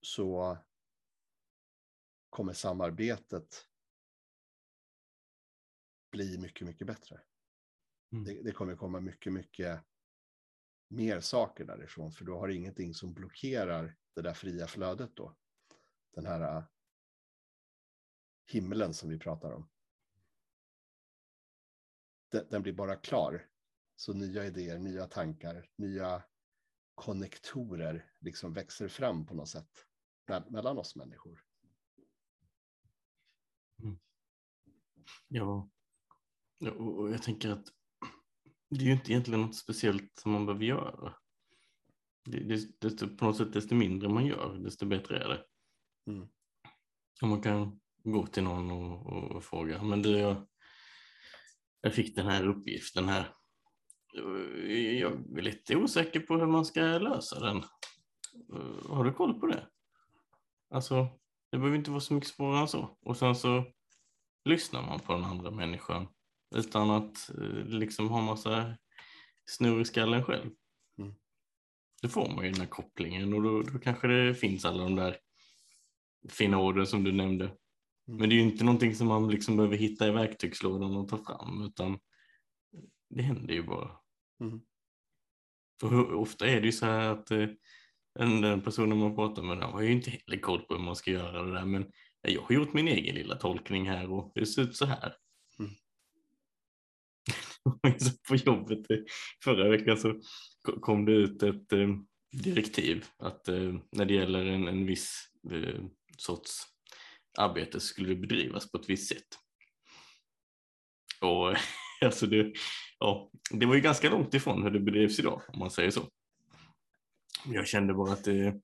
så 0.00 0.58
kommer 2.30 2.52
samarbetet 2.52 3.68
bli 6.10 6.38
mycket, 6.38 6.66
mycket 6.66 6.86
bättre. 6.86 7.20
Mm. 8.12 8.24
Det, 8.24 8.42
det, 8.42 8.52
kommer 8.52 8.76
komma 8.76 9.00
mycket, 9.00 9.32
mycket 9.32 9.84
mer 10.94 11.20
saker 11.20 11.64
därifrån, 11.64 12.12
för 12.12 12.24
då 12.24 12.38
har 12.38 12.48
det 12.48 12.54
ingenting 12.54 12.94
som 12.94 13.14
blockerar 13.14 13.96
det 14.14 14.22
där 14.22 14.34
fria 14.34 14.66
flödet 14.66 15.16
då. 15.16 15.36
Den 16.14 16.26
här 16.26 16.56
äh, 16.56 16.64
himlen 18.46 18.94
som 18.94 19.08
vi 19.08 19.18
pratar 19.18 19.52
om. 19.52 19.70
Den, 22.30 22.46
den 22.50 22.62
blir 22.62 22.72
bara 22.72 22.96
klar. 22.96 23.48
Så 23.96 24.12
nya 24.12 24.44
idéer, 24.44 24.78
nya 24.78 25.06
tankar, 25.06 25.70
nya 25.76 26.24
konnektorer 26.94 28.12
liksom 28.20 28.52
växer 28.52 28.88
fram 28.88 29.26
på 29.26 29.34
något 29.34 29.48
sätt 29.48 29.86
mellan 30.48 30.78
oss 30.78 30.96
människor. 30.96 31.44
Mm. 33.82 33.98
Ja, 35.28 35.70
och 36.76 37.10
jag 37.10 37.22
tänker 37.22 37.50
att 37.50 37.68
det 38.74 38.84
är 38.84 38.86
ju 38.86 38.92
inte 38.92 39.12
egentligen 39.12 39.40
något 39.40 39.56
speciellt 39.56 40.18
som 40.18 40.32
man 40.32 40.46
behöver 40.46 40.64
göra. 40.64 41.14
det, 42.24 42.80
desto, 42.80 43.16
på 43.16 43.24
något 43.24 43.36
sätt 43.36 43.52
desto 43.52 43.74
mindre 43.74 44.08
man 44.08 44.26
gör, 44.26 44.58
desto 44.64 44.86
bättre 44.86 45.18
är 45.18 45.28
det. 45.28 45.44
Mm. 46.12 46.28
Om 47.22 47.28
man 47.28 47.42
kan 47.42 47.80
gå 48.04 48.26
till 48.26 48.42
någon 48.42 48.70
och, 48.70 49.06
och, 49.06 49.30
och 49.30 49.44
fråga, 49.44 49.82
men 49.82 50.02
du, 50.02 50.18
jag, 50.18 50.46
jag 51.80 51.94
fick 51.94 52.16
den 52.16 52.26
här 52.26 52.48
uppgiften 52.48 53.08
här. 53.08 53.34
Jag 54.12 55.12
är 55.38 55.42
lite 55.42 55.76
osäker 55.76 56.20
på 56.20 56.36
hur 56.36 56.46
man 56.46 56.64
ska 56.64 56.80
lösa 56.80 57.40
den. 57.40 57.62
Har 58.88 59.04
du 59.04 59.12
koll 59.12 59.40
på 59.40 59.46
det? 59.46 59.68
Alltså, 60.70 61.08
det 61.50 61.58
behöver 61.58 61.76
inte 61.78 61.90
vara 61.90 62.00
så 62.00 62.14
mycket 62.14 62.30
svårare 62.30 62.60
än 62.60 62.68
så. 62.68 62.98
Och 63.02 63.16
sen 63.16 63.36
så 63.36 63.64
lyssnar 64.44 64.82
man 64.82 65.00
på 65.00 65.12
den 65.12 65.24
andra 65.24 65.50
människan 65.50 66.08
utan 66.54 66.90
att 66.90 67.30
eh, 67.30 67.64
liksom 67.66 68.08
ha 68.08 68.22
massa 68.22 68.76
snurr 69.46 69.80
i 69.80 69.84
skallen 69.84 70.24
själv. 70.24 70.50
Mm. 70.98 71.14
Då 72.02 72.08
får 72.08 72.28
man 72.28 72.44
ju 72.44 72.50
den 72.50 72.60
här 72.60 72.68
kopplingen 72.68 73.32
och 73.32 73.42
då, 73.42 73.62
då 73.62 73.78
kanske 73.78 74.08
det 74.08 74.34
finns 74.34 74.64
alla 74.64 74.82
de 74.82 74.94
där 74.94 75.16
fina 76.28 76.58
orden 76.58 76.86
som 76.86 77.04
du 77.04 77.12
nämnde. 77.12 77.44
Mm. 77.44 77.56
Men 78.18 78.28
det 78.28 78.34
är 78.34 78.36
ju 78.36 78.42
inte 78.42 78.64
någonting 78.64 78.94
som 78.94 79.06
man 79.06 79.30
liksom 79.30 79.56
behöver 79.56 79.76
hitta 79.76 80.08
i 80.08 80.10
verktygslådan 80.10 80.96
och 80.96 81.08
ta 81.08 81.18
fram 81.18 81.62
utan 81.62 81.98
det 83.10 83.22
händer 83.22 83.54
ju 83.54 83.62
bara. 83.62 83.90
Mm. 84.40 84.60
För 85.80 86.14
ofta 86.14 86.46
är 86.46 86.60
det 86.60 86.66
ju 86.66 86.72
så 86.72 86.86
här 86.86 87.10
att 87.10 87.30
eh, 87.30 87.48
den 88.18 88.60
personen 88.60 88.98
man 88.98 89.14
pratar 89.14 89.42
med 89.42 89.58
den 89.58 89.70
har 89.70 89.82
ju 89.82 89.92
inte 89.92 90.10
heller 90.10 90.40
koll 90.40 90.60
på 90.60 90.74
hur 90.74 90.82
man 90.82 90.96
ska 90.96 91.10
göra 91.10 91.42
det 91.42 91.52
där 91.52 91.64
men 91.64 91.92
jag 92.22 92.42
har 92.42 92.54
gjort 92.54 92.72
min 92.72 92.88
egen 92.88 93.14
lilla 93.14 93.36
tolkning 93.36 93.88
här 93.88 94.12
och 94.12 94.32
det 94.34 94.46
ser 94.46 94.62
ut 94.62 94.76
så 94.76 94.86
här. 94.86 95.16
På 98.28 98.36
jobbet 98.36 98.86
förra 99.44 99.68
veckan 99.68 99.96
så 99.96 100.20
kom 100.80 101.04
det 101.04 101.12
ut 101.12 101.42
ett 101.42 101.72
eh, 101.72 101.88
direktiv 102.32 103.04
att 103.18 103.48
eh, 103.48 103.74
när 103.92 104.04
det 104.04 104.14
gäller 104.14 104.46
en, 104.46 104.68
en 104.68 104.86
viss 104.86 105.28
eh, 105.50 105.84
sorts 106.18 106.62
arbete 107.38 107.80
skulle 107.80 108.08
det 108.08 108.20
bedrivas 108.20 108.70
på 108.70 108.78
ett 108.78 108.88
visst 108.88 109.08
sätt. 109.08 109.38
Och 111.20 111.54
alltså 112.04 112.26
det, 112.26 112.52
ja, 112.98 113.30
det 113.50 113.66
var 113.66 113.74
ju 113.74 113.80
ganska 113.80 114.10
långt 114.10 114.34
ifrån 114.34 114.62
hur 114.62 114.70
det 114.70 114.80
bedrivs 114.80 115.18
idag 115.18 115.42
om 115.48 115.58
man 115.58 115.70
säger 115.70 115.90
så. 115.90 116.08
Jag 117.46 117.66
kände 117.66 117.94
bara 117.94 118.12
att 118.12 118.24
det, 118.24 118.60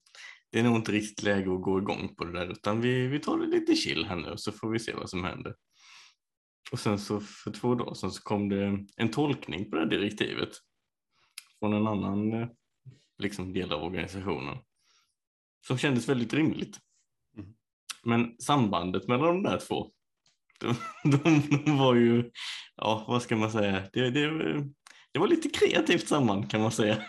det 0.52 0.58
är 0.58 0.62
nog 0.62 0.76
inte 0.76 0.92
riktigt 0.92 1.22
läge 1.22 1.54
att 1.54 1.62
gå 1.62 1.78
igång 1.78 2.14
på 2.14 2.24
det 2.24 2.32
där 2.32 2.52
utan 2.52 2.80
vi, 2.80 3.06
vi 3.06 3.18
tar 3.18 3.38
det 3.38 3.46
lite 3.46 3.74
chill 3.74 4.04
här 4.04 4.16
nu 4.16 4.36
så 4.36 4.52
får 4.52 4.70
vi 4.70 4.78
se 4.78 4.94
vad 4.94 5.10
som 5.10 5.24
händer. 5.24 5.54
Och 6.72 6.78
sen 6.78 6.98
så 6.98 7.20
för 7.20 7.50
två 7.50 7.74
dagar 7.74 7.94
sedan 7.94 8.10
så 8.10 8.22
kom 8.22 8.48
det 8.48 8.86
en 8.96 9.10
tolkning 9.10 9.70
på 9.70 9.76
det 9.76 9.82
här 9.82 9.90
direktivet 9.90 10.50
från 11.58 11.72
en 11.72 11.86
annan 11.86 12.32
eh, 12.32 12.48
liksom, 13.18 13.52
del 13.52 13.72
av 13.72 13.84
organisationen 13.84 14.58
som 15.66 15.78
kändes 15.78 16.08
väldigt 16.08 16.34
rimligt. 16.34 16.78
Mm. 17.36 17.54
Men 18.02 18.40
sambandet 18.40 19.08
mellan 19.08 19.26
de 19.26 19.42
där 19.42 19.58
två, 19.58 19.90
de, 20.60 20.74
de, 21.10 21.42
de, 21.64 21.78
var 21.78 21.94
ju, 21.94 22.30
ja 22.76 23.04
vad 23.08 23.22
ska 23.22 23.36
man 23.36 23.52
säga, 23.52 23.88
det, 23.92 24.10
det, 24.10 24.30
det 25.12 25.18
var 25.18 25.28
lite 25.28 25.48
kreativt 25.48 26.08
samband 26.08 26.50
kan 26.50 26.60
man 26.60 26.72
säga. 26.72 27.04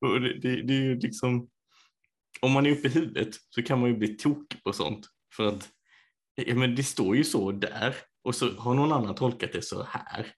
Och 0.00 0.20
det, 0.20 0.40
det, 0.40 0.62
det 0.62 0.74
är 0.74 0.82
ju 0.82 0.98
liksom, 0.98 1.48
om 2.40 2.52
man 2.52 2.66
är 2.66 2.70
uppe 2.70 2.88
i 2.88 2.90
huvudet 2.90 3.36
så 3.50 3.62
kan 3.62 3.80
man 3.80 3.88
ju 3.88 3.96
bli 3.96 4.16
tokig 4.16 4.62
på 4.62 4.72
sånt. 4.72 5.08
För 5.36 5.46
att 5.46 5.75
ja, 6.36 6.54
men 6.54 6.74
det 6.74 6.84
står 6.84 7.16
ju 7.16 7.24
så 7.24 7.52
där 7.52 7.96
och 8.22 8.34
så 8.34 8.50
har 8.56 8.74
någon 8.74 8.92
annan 8.92 9.14
tolkat 9.14 9.52
det 9.52 9.62
så 9.62 9.82
här. 9.82 10.34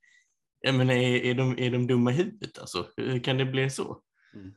Ja, 0.61 0.73
men 0.73 0.91
är, 0.91 1.25
är, 1.25 1.35
de, 1.35 1.59
är 1.59 1.71
de 1.71 1.87
dumma 1.87 2.13
i 2.13 2.15
huvudet 2.15 2.59
alltså? 2.59 2.93
Hur 2.97 3.25
kan 3.25 3.39
det 3.39 3.45
bli 3.45 3.71
så? 3.71 4.03
Mm. 4.35 4.55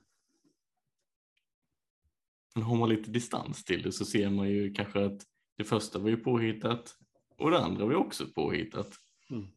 Men 2.55 2.63
har 2.63 2.75
man 2.75 2.89
lite 2.89 3.11
distans 3.11 3.63
till 3.63 3.81
det 3.81 3.91
så 3.91 4.05
ser 4.05 4.29
man 4.29 4.49
ju 4.49 4.73
kanske 4.73 5.05
att 5.05 5.21
det 5.57 5.63
första 5.63 5.99
var 5.99 6.09
ju 6.09 6.17
påhittat 6.17 6.95
och 7.37 7.51
det 7.51 7.59
andra 7.59 7.85
var 7.85 7.91
ju 7.91 7.97
också 7.97 8.25
påhittat. 8.35 8.95
Mm. 9.29 9.47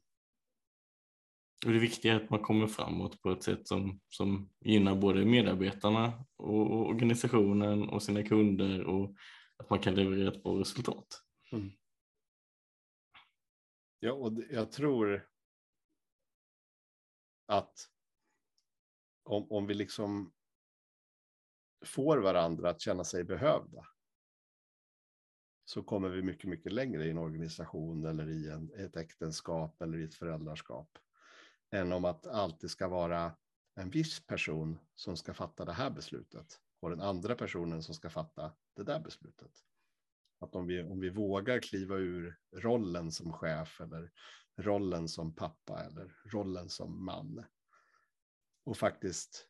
Och 1.67 1.73
det 1.73 1.79
viktiga 1.79 2.13
är 2.13 2.17
att 2.17 2.31
man 2.31 2.41
kommer 2.41 2.67
framåt 2.67 3.23
på 3.23 3.31
ett 3.31 3.43
sätt 3.43 3.69
som, 3.69 4.01
som 4.09 4.51
gynnar 4.65 4.95
både 4.95 5.25
medarbetarna 5.25 6.13
och, 6.37 6.71
och 6.71 6.89
organisationen 6.89 7.89
och 7.89 8.03
sina 8.03 8.23
kunder 8.23 8.85
och 8.85 9.17
att 9.57 9.71
man 9.71 9.79
kan 9.79 9.95
leverera 9.95 10.29
ett 10.29 10.43
bra 10.43 10.61
resultat. 10.61 11.24
Mm. 11.55 11.73
Ja, 13.99 14.13
och 14.13 14.33
jag 14.51 14.73
tror 14.73 15.29
att 17.47 17.91
om, 19.23 19.53
om 19.53 19.67
vi 19.67 19.75
liksom 19.75 20.33
får 21.85 22.19
varandra 22.19 22.71
att 22.71 22.81
känna 22.81 23.05
sig 23.05 23.25
behövda 23.25 23.87
så 25.65 25.83
kommer 25.83 26.09
vi 26.09 26.23
mycket, 26.23 26.51
mycket 26.51 26.73
längre 26.73 27.05
i 27.05 27.11
en 27.11 27.19
organisation 27.19 28.05
eller 28.05 28.29
i 28.29 28.51
en, 28.51 28.73
ett 28.75 28.97
äktenskap 28.97 29.83
eller 29.83 29.99
i 29.99 30.05
ett 30.05 30.15
föräldraskap 30.15 30.99
än 31.71 31.93
om 31.93 32.05
att 32.05 32.27
alltid 32.27 32.71
ska 32.71 32.89
vara 32.89 33.37
en 33.75 33.91
viss 33.91 34.27
person 34.27 34.79
som 34.95 35.17
ska 35.17 35.35
fatta 35.35 35.65
det 35.65 35.73
här 35.73 35.91
beslutet 35.91 36.61
och 36.81 36.91
den 36.91 37.01
andra 37.01 37.35
personen 37.35 37.83
som 37.83 37.95
ska 37.95 38.11
fatta 38.11 38.53
det 38.77 38.83
där 38.83 39.01
beslutet. 39.01 39.65
Att 40.45 40.55
om 40.55 40.67
vi, 40.67 40.83
om 40.83 41.01
vi 41.01 41.11
vågar 41.11 41.59
kliva 41.59 41.97
ur 41.97 42.39
rollen 42.53 43.13
som 43.13 43.33
chef 43.33 43.81
eller 43.81 44.13
rollen 44.57 45.09
som 45.09 45.35
pappa 45.35 45.85
eller 45.85 46.17
rollen 46.25 46.69
som 46.69 47.05
man 47.05 47.45
och 48.65 48.77
faktiskt 48.77 49.49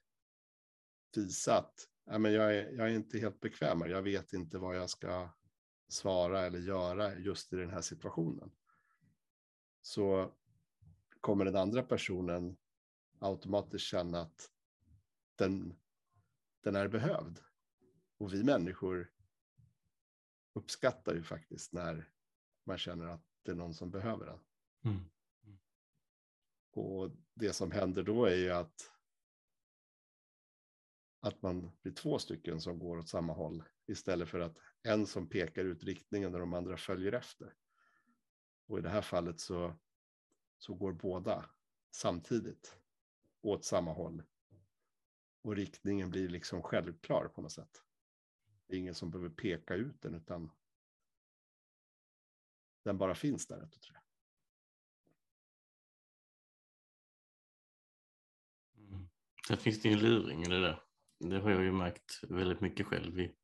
visa 1.17 1.59
att 1.59 1.89
ja, 2.05 2.19
men 2.19 2.33
jag, 2.33 2.57
är, 2.57 2.73
jag 2.73 2.89
är 2.89 2.95
inte 2.95 3.19
helt 3.19 3.41
bekväm 3.41 3.81
Jag 3.81 4.03
vet 4.03 4.33
inte 4.33 4.59
vad 4.59 4.77
jag 4.77 4.91
ska 4.91 5.29
svara 5.89 6.41
eller 6.41 6.59
göra 6.59 7.19
just 7.19 7.53
i 7.53 7.57
den 7.57 7.71
här 7.71 7.81
situationen. 7.81 8.53
Så 9.83 10.33
kommer 11.21 11.45
den 11.45 11.57
andra 11.57 11.83
personen 11.83 12.57
automatiskt 13.19 13.85
känna 13.85 14.21
att 14.21 14.51
den, 15.37 15.77
den 16.61 16.77
är 16.77 16.89
behövd. 16.89 17.41
Och 18.19 18.35
vi 18.35 18.45
människor 18.45 19.14
uppskattar 20.55 21.15
ju 21.15 21.23
faktiskt 21.23 21.73
när 21.73 22.11
man 22.65 22.79
känner 22.79 23.07
att 23.07 23.25
det 23.43 23.51
är 23.51 23.57
någon 23.57 23.75
som 23.75 23.91
behöver 23.91 24.27
den. 24.27 24.39
Mm. 24.85 25.11
Och 26.71 27.11
det 27.35 27.53
som 27.53 27.71
händer 27.71 28.03
då 28.03 28.25
är 28.25 28.37
ju 28.37 28.51
att 28.51 28.91
att 31.21 31.43
man 31.43 31.71
blir 31.83 31.93
två 31.93 32.19
stycken 32.19 32.61
som 32.61 32.79
går 32.79 32.99
åt 32.99 33.09
samma 33.09 33.33
håll 33.33 33.65
istället 33.87 34.29
för 34.29 34.41
att 34.41 34.59
en 34.83 35.07
som 35.07 35.29
pekar 35.29 35.65
ut 35.65 35.85
riktningen 35.85 36.35
och 36.35 36.41
de 36.41 36.55
andra 36.55 36.77
följer 36.77 37.13
efter. 37.13 37.55
Och 38.67 38.79
i 38.79 38.83
det 38.83 38.89
här 38.89 39.03
fallet 39.03 39.41
så, 39.41 39.75
så 40.59 40.75
går 40.75 40.93
båda 40.93 41.51
samtidigt 41.91 42.77
åt 43.41 43.65
samma 43.65 43.93
håll. 43.93 44.23
Och 45.43 45.57
riktningen 45.57 46.11
blir 46.11 46.29
liksom 46.29 46.63
självklar 46.63 47.29
på 47.29 47.43
något 47.43 47.53
sätt. 47.53 47.83
Det 48.67 48.75
är 48.75 48.79
ingen 48.79 48.95
som 48.95 49.11
behöver 49.11 49.31
peka 49.31 49.75
ut 49.75 50.03
den 50.03 50.15
utan 50.15 50.51
den 52.85 52.99
bara 52.99 53.15
finns 53.15 53.47
där. 53.47 53.57
Tror 53.57 53.95
jag. 53.95 54.03
Mm. 58.85 59.09
Sen 59.49 59.57
finns 59.57 59.83
det 59.83 59.89
ju 59.89 59.95
en 59.95 60.01
luring 60.01 60.43
i 60.43 60.49
det 60.49 60.61
där. 60.61 60.83
Det 61.19 61.39
har 61.39 61.51
jag 61.51 61.63
ju 61.63 61.73
märkt 61.73 62.21
väldigt 62.23 62.61
mycket 62.61 62.87
själv 62.87 63.21
i, 63.21 63.37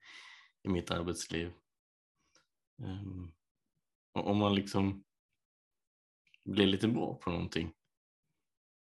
i 0.62 0.68
mitt 0.68 0.90
arbetsliv. 0.90 1.52
Um, 2.76 3.34
om 4.12 4.36
man 4.36 4.54
liksom 4.54 5.04
blir 6.44 6.66
lite 6.66 6.88
bra 6.88 7.14
på 7.14 7.30
någonting 7.30 7.74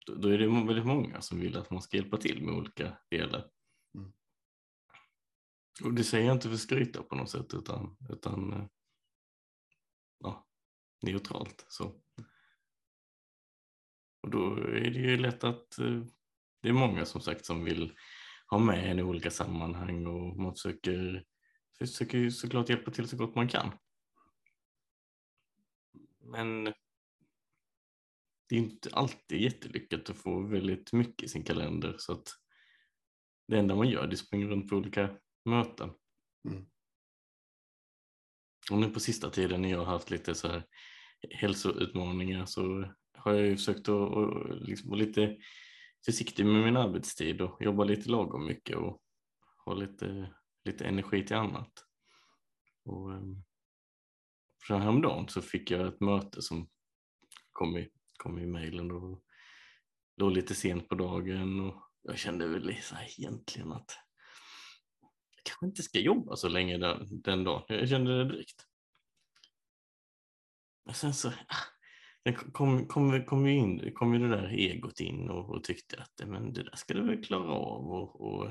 då, 0.07 0.15
då 0.15 0.29
är 0.29 0.39
det 0.39 0.47
väldigt 0.47 0.87
många 0.87 1.21
som 1.21 1.41
vill 1.41 1.57
att 1.57 1.71
man 1.71 1.83
ska 1.83 1.97
hjälpa 1.97 2.17
till 2.17 2.43
med 2.43 2.55
olika 2.55 2.99
delar. 3.11 3.51
Och 5.83 5.95
det 5.95 6.05
säger 6.05 6.27
jag 6.27 6.37
inte 6.37 6.49
för 6.49 6.55
att 6.55 6.61
skryta 6.61 7.03
på 7.03 7.17
något 7.17 7.31
sätt 7.31 7.55
utan, 7.55 7.97
utan 8.11 8.53
eh, 8.53 8.67
ja, 10.19 10.47
neutralt. 11.03 11.67
Så. 11.69 12.01
Och 14.23 14.31
då 14.31 14.57
är 14.57 14.91
det 14.91 14.99
ju 14.99 15.17
lätt 15.17 15.45
att 15.45 15.79
eh, 15.79 16.03
det 16.63 16.69
är 16.69 16.73
många 16.73 17.05
som 17.05 17.21
sagt 17.21 17.45
som 17.45 17.65
vill 17.65 17.93
ha 18.47 18.59
med 18.59 18.91
en 18.91 18.99
i 18.99 19.03
olika 19.03 19.31
sammanhang 19.31 20.07
och 20.07 20.37
man 20.37 20.55
försöker, 20.55 21.25
försöker 21.79 22.31
såklart 22.31 22.69
hjälpa 22.69 22.91
till 22.91 23.09
så 23.09 23.17
gott 23.17 23.35
man 23.35 23.49
kan. 23.49 23.71
Men 26.21 26.65
det 28.49 28.57
är 28.57 28.59
inte 28.59 28.91
alltid 28.93 29.41
jättelyckat 29.41 30.11
att 30.11 30.17
få 30.17 30.41
väldigt 30.41 30.93
mycket 30.93 31.23
i 31.23 31.29
sin 31.29 31.45
kalender 31.45 31.95
så 31.99 32.13
att 32.13 32.29
det 33.49 33.59
enda 33.59 33.75
man 33.75 33.89
gör 33.89 34.03
det 34.07 34.11
är 34.11 34.13
att 34.13 34.19
springa 34.19 34.47
runt 34.47 34.71
på 34.71 34.77
olika 34.77 35.17
möten. 35.45 35.91
Mm. 36.49 36.67
Och 38.71 38.79
nu 38.79 38.91
på 38.91 39.01
sista 39.01 39.31
tiden 39.31 39.63
när 39.63 39.71
jag 39.71 39.79
har 39.79 39.85
haft 39.85 40.11
lite 40.11 40.35
så 40.35 40.49
här 40.49 40.67
hälsoutmaningar 41.31 42.47
så 42.47 42.93
har 43.13 43.33
jag 43.33 43.47
ju 43.47 43.57
försökt 43.57 43.81
att 43.81 43.89
och 43.89 44.49
liksom, 44.55 44.91
och 44.91 44.97
lite 44.97 45.37
försiktig 46.05 46.47
med 46.47 46.65
min 46.65 46.77
arbetstid 46.77 47.41
och 47.41 47.63
jobbar 47.63 47.85
lite 47.85 48.11
lagom 48.11 48.47
mycket 48.47 48.77
och 48.77 49.03
har 49.57 49.77
lite, 49.77 50.35
lite 50.65 50.85
energi 50.85 51.27
till 51.27 51.37
annat. 51.37 51.73
Och, 52.85 53.11
um, 53.11 53.45
för 54.67 54.79
häromdagen 54.79 55.29
så 55.29 55.43
fick 55.43 55.71
jag 55.71 55.87
ett 55.87 56.01
möte 56.01 56.43
som 56.43 56.69
kom 57.53 57.77
i, 57.77 57.91
kom 58.17 58.39
i 58.39 58.47
mejlen 58.47 58.91
och 58.91 59.25
låg 60.17 60.33
lite 60.33 60.55
sent 60.55 60.89
på 60.89 60.95
dagen 60.95 61.61
och 61.61 61.91
jag 62.03 62.19
kände 62.19 62.49
väl 62.49 62.77
så 62.83 62.95
här 62.95 63.09
egentligen 63.19 63.73
att 63.73 63.91
kanske 65.45 65.67
inte 65.67 65.83
ska 65.83 65.99
jobba 65.99 66.37
så 66.37 66.49
länge 66.49 66.79
den, 66.79 67.23
den 67.23 67.45
dagen. 67.45 67.65
Jag 67.69 67.89
kände 67.89 68.19
det 68.19 68.33
direkt. 68.33 68.67
Men 70.85 70.95
sen 70.95 71.15
så 71.15 71.29
ah, 71.29 72.33
kom, 72.53 72.87
kom, 72.87 73.25
kom, 73.25 73.47
in, 73.47 73.95
kom 73.95 74.15
ju 74.15 74.29
det 74.29 74.37
där 74.37 74.49
egot 74.49 75.01
in 75.01 75.31
och, 75.31 75.51
och 75.51 75.65
tyckte 75.65 76.03
att 76.03 76.29
men 76.29 76.53
det 76.53 76.63
där 76.63 76.77
ska 76.77 76.95
du 76.95 77.03
väl 77.07 77.25
klara 77.25 77.53
av 77.53 77.93
och, 77.93 78.21
och 78.21 78.51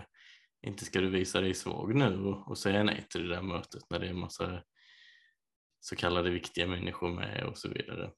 inte 0.61 0.85
ska 0.85 1.01
du 1.01 1.09
visa 1.09 1.41
dig 1.41 1.53
svag 1.53 1.95
nu 1.95 2.25
och, 2.25 2.47
och 2.47 2.57
säga 2.57 2.83
nej 2.83 3.05
till 3.09 3.27
det 3.27 3.35
där 3.35 3.41
mötet 3.41 3.83
när 3.89 3.99
det 3.99 4.05
är 4.05 4.09
en 4.09 4.19
massa 4.19 4.63
så 5.79 5.95
kallade 5.95 6.29
viktiga 6.29 6.67
människor 6.67 7.11
med 7.11 7.43
och 7.43 7.57
så 7.57 7.69
vidare. 7.69 8.11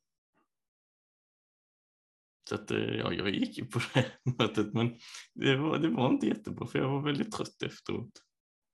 Så 2.49 2.55
att, 2.55 2.71
eh, 2.71 2.77
ja, 2.77 3.13
jag 3.13 3.29
gick 3.29 3.57
ju 3.57 3.65
på 3.65 3.79
det 3.93 4.11
mötet 4.39 4.73
men 4.73 4.99
det 5.33 5.57
var, 5.57 5.77
det 5.77 5.89
var 5.89 6.09
inte 6.09 6.27
jättebra 6.27 6.67
för 6.67 6.79
jag 6.79 6.89
var 6.89 7.01
väldigt 7.01 7.31
trött 7.31 7.61
efteråt. 7.63 8.24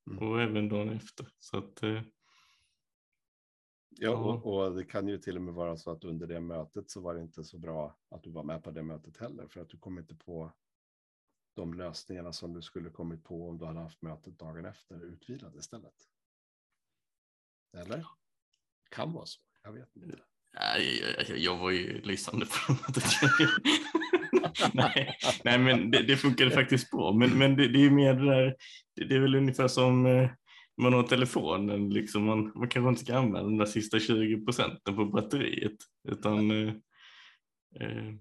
Mm. 0.07 0.19
Och 0.19 0.41
även 0.41 0.69
dagen 0.69 0.89
efter. 0.89 1.27
Så 1.39 1.57
att, 1.57 1.83
eh, 1.83 2.01
ja, 3.89 4.11
och, 4.11 4.45
och, 4.45 4.75
det 4.75 4.83
kan 4.83 5.07
ju 5.07 5.17
till 5.17 5.35
och 5.35 5.41
med 5.41 5.53
vara 5.53 5.77
så 5.77 5.91
att 5.91 6.03
under 6.03 6.27
det 6.27 6.39
mötet 6.39 6.91
så 6.91 7.01
var 7.01 7.15
det 7.15 7.21
inte 7.21 7.43
så 7.43 7.57
bra 7.57 7.97
att 8.09 8.23
du 8.23 8.29
var 8.29 8.43
med 8.43 8.63
på 8.63 8.71
det 8.71 8.83
mötet 8.83 9.17
heller. 9.17 9.47
För 9.47 9.61
att 9.61 9.69
du 9.69 9.77
kom 9.77 9.99
inte 9.99 10.15
på 10.15 10.51
de 11.55 11.73
lösningarna 11.73 12.33
som 12.33 12.53
du 12.53 12.61
skulle 12.61 12.89
kommit 12.89 13.23
på 13.23 13.49
om 13.49 13.57
du 13.57 13.65
hade 13.65 13.79
haft 13.79 14.01
mötet 14.01 14.39
dagen 14.39 14.65
efter 14.65 15.05
utvilad 15.05 15.55
istället. 15.55 16.07
Eller? 17.77 18.05
Kan 18.89 19.13
vara 19.13 19.25
så, 19.25 19.41
jag 19.63 19.71
vet 19.71 19.95
inte. 19.95 20.19
Nej, 20.53 21.15
jag, 21.27 21.37
jag 21.37 21.57
var 21.57 21.71
ju 21.71 22.01
lysande 22.01 22.45
på 22.45 22.73
mötet. 22.73 23.03
nej, 24.73 25.17
nej, 25.43 25.59
men 25.59 25.91
det, 25.91 26.01
det 26.01 26.17
funkade 26.17 26.51
faktiskt 26.51 26.91
bra. 26.91 27.13
Men, 27.13 27.37
men 27.37 27.55
det, 27.55 27.67
det 27.67 27.85
är 27.85 27.89
mer 27.89 28.13
det 28.13 28.25
där, 28.25 28.55
det, 28.95 29.05
det 29.05 29.15
är 29.15 29.19
väl 29.19 29.35
ungefär 29.35 29.67
som 29.67 30.05
eh, 30.05 30.29
man 30.81 30.93
har 30.93 31.03
telefonen, 31.03 31.89
liksom 31.89 32.23
man, 32.23 32.51
man 32.55 32.69
kanske 32.69 32.89
inte 32.89 33.01
ska 33.01 33.17
använda 33.17 33.49
de 33.49 33.57
där 33.57 33.65
sista 33.65 33.99
20 33.99 34.45
procenten 34.45 34.95
på 34.95 35.05
batteriet, 35.05 35.77
utan 36.09 36.51
eh, 36.51 36.73
eh, 37.79 38.13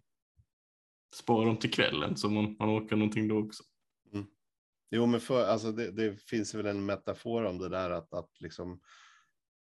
spara 1.15 1.45
dem 1.45 1.57
till 1.57 1.71
kvällen 1.71 2.17
så 2.17 2.31
man, 2.31 2.57
man 2.59 2.79
orkar 2.79 2.97
någonting 2.97 3.29
då 3.29 3.39
också. 3.39 3.63
Mm. 4.13 4.27
Jo, 4.91 5.07
men 5.07 5.21
för, 5.21 5.45
alltså 5.45 5.73
det, 5.73 5.91
det, 5.91 6.23
finns 6.23 6.55
väl 6.55 6.67
en 6.67 6.87
metafor 6.87 7.45
om 7.45 7.59
det 7.59 7.69
där 7.69 7.91
att, 7.91 8.15
att 8.15 8.41
liksom, 8.41 8.81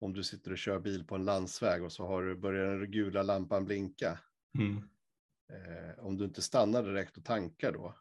om 0.00 0.12
du 0.12 0.22
sitter 0.22 0.52
och 0.52 0.58
kör 0.58 0.80
bil 0.80 1.04
på 1.04 1.14
en 1.14 1.24
landsväg 1.24 1.84
och 1.84 1.92
så 1.92 2.06
har 2.06 2.22
du, 2.22 2.36
börjar 2.36 2.78
den 2.78 2.90
gula 2.90 3.22
lampan 3.22 3.64
blinka. 3.64 4.18
Mm. 4.58 4.88
Eh, 5.50 6.04
om 6.04 6.16
du 6.16 6.24
inte 6.24 6.42
stannar 6.42 6.82
direkt 6.82 7.16
och 7.16 7.24
tankar 7.24 7.72
då, 7.72 7.94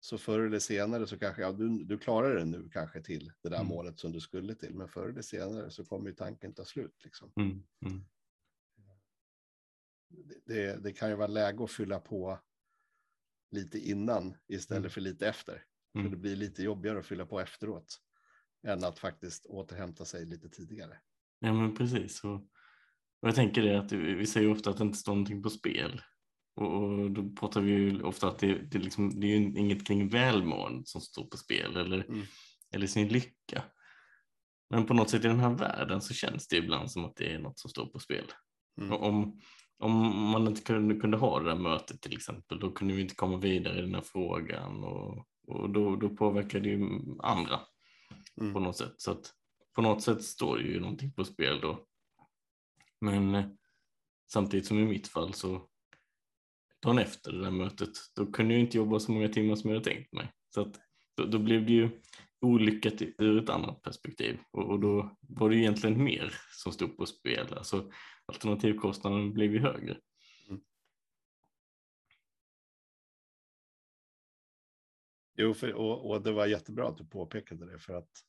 så 0.00 0.18
förr 0.18 0.40
eller 0.40 0.58
senare 0.58 1.06
så 1.06 1.18
kanske, 1.18 1.42
ja, 1.42 1.52
du, 1.52 1.84
du 1.84 1.98
klarar 1.98 2.34
det 2.34 2.44
nu 2.44 2.68
kanske 2.72 3.02
till 3.02 3.32
det 3.42 3.48
där 3.48 3.56
mm. 3.56 3.68
målet 3.68 3.98
som 3.98 4.12
du 4.12 4.20
skulle 4.20 4.54
till, 4.54 4.74
men 4.74 4.88
förr 4.88 5.08
eller 5.08 5.22
senare 5.22 5.70
så 5.70 5.84
kommer 5.84 6.08
ju 6.08 6.14
tanken 6.14 6.54
ta 6.54 6.64
slut. 6.64 7.04
Liksom. 7.04 7.32
Mm. 7.36 7.62
Mm. 7.86 8.04
Det, 10.44 10.84
det, 10.84 10.92
kan 10.92 11.10
ju 11.10 11.16
vara 11.16 11.26
läge 11.26 11.64
att 11.64 11.70
fylla 11.70 12.00
på 12.00 12.38
lite 13.50 13.78
innan 13.78 14.36
istället 14.46 14.80
mm. 14.80 14.90
för 14.90 15.00
lite 15.00 15.28
efter. 15.28 15.64
För 15.92 15.98
mm. 15.98 16.10
det 16.10 16.16
blir 16.16 16.36
lite 16.36 16.62
jobbigare 16.62 16.98
att 16.98 17.06
fylla 17.06 17.26
på 17.26 17.40
efteråt 17.40 18.00
än 18.66 18.84
att 18.84 18.98
faktiskt 18.98 19.46
återhämta 19.46 20.04
sig 20.04 20.26
lite 20.26 20.48
tidigare. 20.48 20.98
Ja, 21.38 21.52
men 21.52 21.74
precis. 21.74 22.24
Och, 22.24 22.34
och 23.20 23.28
jag 23.28 23.34
tänker 23.34 23.62
det 23.62 23.78
att 23.78 23.92
vi 23.92 24.26
säger 24.26 24.50
ofta 24.50 24.70
att 24.70 24.78
det 24.78 24.84
inte 24.84 24.98
står 24.98 25.12
någonting 25.12 25.42
på 25.42 25.50
spel. 25.50 26.02
Och, 26.58 27.10
då 27.10 27.30
pratar 27.30 27.60
vi 27.60 27.70
ju 27.70 28.02
ofta 28.02 28.28
att 28.28 28.38
det, 28.38 28.54
det, 28.54 28.78
liksom, 28.78 29.20
det 29.20 29.26
är 29.26 29.38
ju 29.38 29.58
inget 29.58 29.86
kring 29.86 30.08
välmående 30.08 30.82
som 30.86 31.00
står 31.00 31.24
på 31.24 31.36
spel 31.36 31.76
eller, 31.76 32.04
mm. 32.04 32.22
eller 32.74 32.86
sin 32.86 33.08
lycka. 33.08 33.64
Men 34.70 34.86
på 34.86 34.94
något 34.94 35.10
sätt 35.10 35.24
i 35.24 35.28
den 35.28 35.40
här 35.40 35.54
världen 35.54 36.00
så 36.00 36.14
känns 36.14 36.48
det 36.48 36.56
ibland 36.56 36.90
som 36.90 37.04
att 37.04 37.16
det 37.16 37.32
är 37.32 37.38
något 37.38 37.58
som 37.58 37.70
står 37.70 37.86
på 37.86 37.98
spel. 37.98 38.24
Mm. 38.80 38.92
Om, 38.92 39.40
om 39.78 39.92
man 40.30 40.46
inte 40.46 40.62
kunde, 40.62 40.94
kunde 40.94 41.16
ha 41.16 41.40
det 41.40 41.50
där 41.50 41.58
mötet 41.58 42.00
till 42.00 42.16
exempel, 42.16 42.60
då 42.60 42.72
kunde 42.72 42.94
vi 42.94 43.02
inte 43.02 43.14
komma 43.14 43.36
vidare 43.36 43.78
i 43.78 43.80
den 43.80 43.94
här 43.94 44.02
frågan 44.02 44.84
och, 44.84 45.26
och 45.46 45.70
då, 45.70 45.96
då 45.96 46.08
påverkar 46.08 46.60
det 46.60 46.68
ju 46.68 47.00
andra 47.18 47.60
mm. 48.40 48.54
på 48.54 48.60
något 48.60 48.76
sätt. 48.76 48.94
Så 48.96 49.10
att 49.10 49.32
på 49.74 49.82
något 49.82 50.02
sätt 50.02 50.22
står 50.22 50.58
det 50.58 50.64
ju 50.64 50.80
någonting 50.80 51.12
på 51.12 51.24
spel 51.24 51.60
då. 51.60 51.84
Men 53.00 53.34
eh, 53.34 53.46
samtidigt 54.32 54.66
som 54.66 54.78
i 54.78 54.84
mitt 54.84 55.08
fall 55.08 55.34
så 55.34 55.68
dagen 56.82 56.98
efter 56.98 57.32
det 57.32 57.42
där 57.42 57.50
mötet, 57.50 57.90
då 58.14 58.26
kunde 58.26 58.54
jag 58.54 58.60
inte 58.60 58.76
jobba 58.76 59.00
så 59.00 59.12
många 59.12 59.28
timmar 59.28 59.54
som 59.54 59.70
jag 59.70 59.78
hade 59.78 59.90
tänkt 59.90 60.12
mig. 60.12 60.32
Så 60.54 60.60
att 60.60 60.80
då, 61.16 61.24
då 61.24 61.38
blev 61.38 61.66
det 61.66 61.72
ju 61.72 61.90
olyckat 62.40 63.02
ur 63.02 63.42
ett 63.42 63.50
annat 63.50 63.82
perspektiv 63.82 64.38
och, 64.50 64.70
och, 64.70 64.80
då 64.80 65.16
var 65.20 65.50
det 65.50 65.56
egentligen 65.56 66.04
mer 66.04 66.34
som 66.52 66.72
stod 66.72 66.96
på 66.96 67.06
spel. 67.06 67.54
Alltså 67.54 67.92
alternativkostnaden 68.26 69.34
blev 69.34 69.52
ju 69.52 69.60
högre. 69.60 70.00
Mm. 70.48 70.60
Jo, 75.34 75.54
för, 75.54 75.72
och, 75.72 76.10
och, 76.10 76.22
det 76.22 76.32
var 76.32 76.46
jättebra 76.46 76.88
att 76.88 76.98
du 76.98 77.04
påpekade 77.04 77.72
det 77.72 77.78
för 77.78 77.94
att 77.94 78.24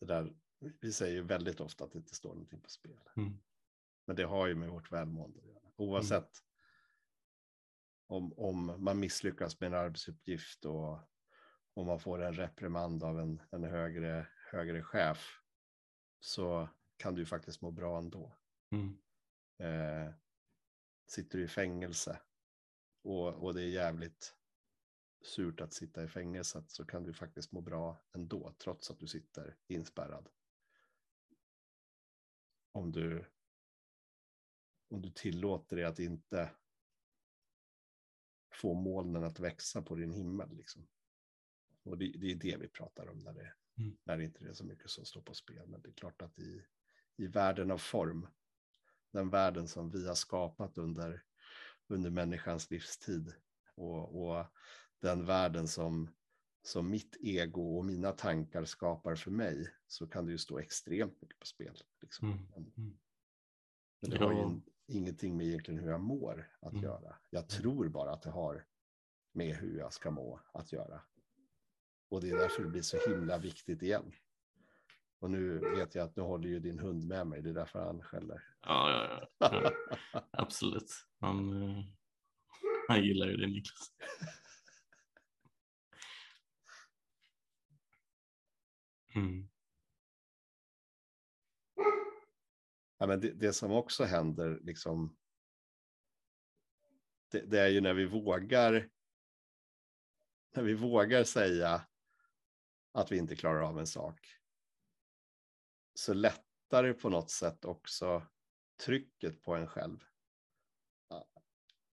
det 0.00 0.06
där, 0.06 0.32
vi 0.80 0.92
säger 0.92 1.22
väldigt 1.22 1.60
ofta 1.60 1.84
att 1.84 1.92
det 1.92 1.98
inte 1.98 2.14
står 2.14 2.30
någonting 2.30 2.60
på 2.60 2.70
spel. 2.70 3.00
Mm. 3.16 3.38
Men 4.06 4.16
det 4.16 4.24
har 4.24 4.46
ju 4.46 4.54
med 4.54 4.70
vårt 4.70 4.92
välmående 4.92 5.38
att 5.38 5.46
göra. 5.46 5.72
Oavsett 5.76 6.40
mm. 6.40 6.47
Om, 8.08 8.32
om 8.36 8.84
man 8.84 9.00
misslyckas 9.00 9.60
med 9.60 9.66
en 9.66 9.78
arbetsuppgift 9.78 10.64
och 10.64 10.98
om 11.74 11.86
man 11.86 12.00
får 12.00 12.22
en 12.22 12.34
reprimand 12.34 13.04
av 13.04 13.20
en, 13.20 13.42
en 13.50 13.64
högre, 13.64 14.26
högre 14.50 14.82
chef 14.82 15.40
så 16.20 16.68
kan 16.96 17.14
du 17.14 17.26
faktiskt 17.26 17.62
må 17.62 17.70
bra 17.70 17.98
ändå. 17.98 18.36
Mm. 18.70 18.98
Eh, 19.58 20.14
sitter 21.06 21.38
du 21.38 21.44
i 21.44 21.48
fängelse 21.48 22.20
och, 23.02 23.34
och 23.34 23.54
det 23.54 23.62
är 23.62 23.68
jävligt 23.68 24.34
surt 25.22 25.60
att 25.60 25.72
sitta 25.72 26.04
i 26.04 26.08
fängelset 26.08 26.70
så 26.70 26.84
kan 26.84 27.04
du 27.04 27.14
faktiskt 27.14 27.52
må 27.52 27.60
bra 27.60 27.96
ändå 28.12 28.54
trots 28.58 28.90
att 28.90 28.98
du 28.98 29.06
sitter 29.06 29.56
inspärrad. 29.66 30.28
Om 32.72 32.92
du, 32.92 33.24
om 34.90 35.02
du 35.02 35.10
tillåter 35.10 35.76
dig 35.76 35.84
att 35.84 35.98
inte 35.98 36.50
få 38.60 38.74
molnen 38.74 39.24
att 39.24 39.40
växa 39.40 39.82
på 39.82 39.94
din 39.94 40.12
himmel. 40.12 40.56
Liksom. 40.56 40.88
Och 41.84 41.98
det, 41.98 42.12
det 42.18 42.30
är 42.30 42.34
det 42.34 42.56
vi 42.56 42.68
pratar 42.68 43.08
om 43.08 43.18
när 43.18 43.32
det, 43.32 43.52
mm. 43.78 43.96
när 44.04 44.18
det 44.18 44.24
inte 44.24 44.44
är 44.44 44.52
så 44.52 44.64
mycket 44.64 44.90
som 44.90 45.04
står 45.04 45.22
på 45.22 45.34
spel. 45.34 45.66
Men 45.66 45.82
det 45.82 45.88
är 45.88 45.92
klart 45.92 46.22
att 46.22 46.38
i, 46.38 46.64
i 47.16 47.26
världen 47.26 47.70
av 47.70 47.78
form, 47.78 48.28
den 49.12 49.30
världen 49.30 49.68
som 49.68 49.90
vi 49.90 50.06
har 50.06 50.14
skapat 50.14 50.78
under, 50.78 51.22
under 51.88 52.10
människans 52.10 52.70
livstid 52.70 53.34
och, 53.74 54.22
och 54.22 54.46
den 55.00 55.26
världen 55.26 55.68
som, 55.68 56.14
som 56.62 56.90
mitt 56.90 57.16
ego 57.20 57.78
och 57.78 57.84
mina 57.84 58.12
tankar 58.12 58.64
skapar 58.64 59.16
för 59.16 59.30
mig 59.30 59.74
så 59.86 60.06
kan 60.06 60.26
det 60.26 60.32
ju 60.32 60.38
stå 60.38 60.58
extremt 60.58 61.22
mycket 61.22 61.38
på 61.38 61.46
spel. 61.46 61.76
Liksom. 62.00 62.32
Mm. 62.32 62.72
Mm. 62.76 62.98
Men 64.00 64.10
det 64.10 64.16
ja. 64.16 64.26
har 64.26 64.32
ju 64.32 64.60
ingenting 64.88 65.36
med 65.36 65.46
egentligen 65.46 65.80
hur 65.80 65.90
jag 65.90 66.00
mår 66.00 66.50
att 66.60 66.72
mm. 66.72 66.84
göra. 66.84 67.16
Jag 67.30 67.48
tror 67.48 67.88
bara 67.88 68.12
att 68.12 68.22
det 68.22 68.30
har 68.30 68.64
med 69.32 69.56
hur 69.56 69.78
jag 69.78 69.92
ska 69.92 70.10
må 70.10 70.40
att 70.52 70.72
göra. 70.72 71.00
Och 72.08 72.20
det 72.20 72.30
är 72.30 72.36
därför 72.36 72.62
det 72.62 72.68
blir 72.68 72.82
så 72.82 72.98
himla 73.08 73.38
viktigt 73.38 73.82
igen. 73.82 74.12
Och 75.18 75.30
nu 75.30 75.58
vet 75.58 75.94
jag 75.94 76.04
att 76.04 76.16
nu 76.16 76.22
håller 76.22 76.48
ju 76.48 76.60
din 76.60 76.78
hund 76.78 77.04
med 77.04 77.26
mig, 77.26 77.42
det 77.42 77.50
är 77.50 77.54
därför 77.54 77.78
han 77.78 78.02
skäller. 78.02 78.42
Ja, 78.62 78.90
ja, 78.90 79.28
ja. 79.38 79.72
ja. 80.12 80.28
absolut. 80.30 81.06
Han, 81.20 81.62
eh, 81.62 81.84
han 82.88 83.04
gillar 83.04 83.26
ju 83.26 83.36
det 83.36 83.46
Niklas. 83.46 83.92
Mm. 89.14 89.48
Ja, 92.98 93.06
men 93.06 93.20
det, 93.20 93.32
det, 93.32 93.52
som 93.52 93.72
också 93.72 94.04
händer, 94.04 94.60
liksom, 94.62 95.16
det, 97.30 97.40
det, 97.40 97.60
är 97.60 97.68
ju 97.68 97.80
när 97.80 97.94
vi 97.94 98.04
vågar 98.04 98.88
när 100.54 100.62
vi 100.62 100.74
vågar 100.74 101.24
säga 101.24 101.86
att 102.92 103.12
vi 103.12 103.16
inte 103.16 103.36
klarar 103.36 103.60
av 103.60 103.78
en 103.78 103.86
sak 103.86 104.38
så 105.94 106.14
lättar 106.14 106.82
det 106.82 106.94
på 106.94 107.08
något 107.08 107.30
sätt 107.30 107.64
också 107.64 108.26
trycket 108.84 109.42
på 109.42 109.54
en 109.54 109.66
själv. 109.66 110.04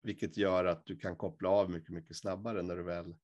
vilket 0.02 0.36
gör 0.36 0.64
att 0.64 0.86
du 0.86 0.96
kan 0.96 1.16
koppla 1.16 1.48
av 1.48 1.70
mycket, 1.70 1.90
mycket 1.90 2.16
snabbare 2.16 2.62
när 2.62 2.76
du 2.76 2.82
väl 2.82 3.16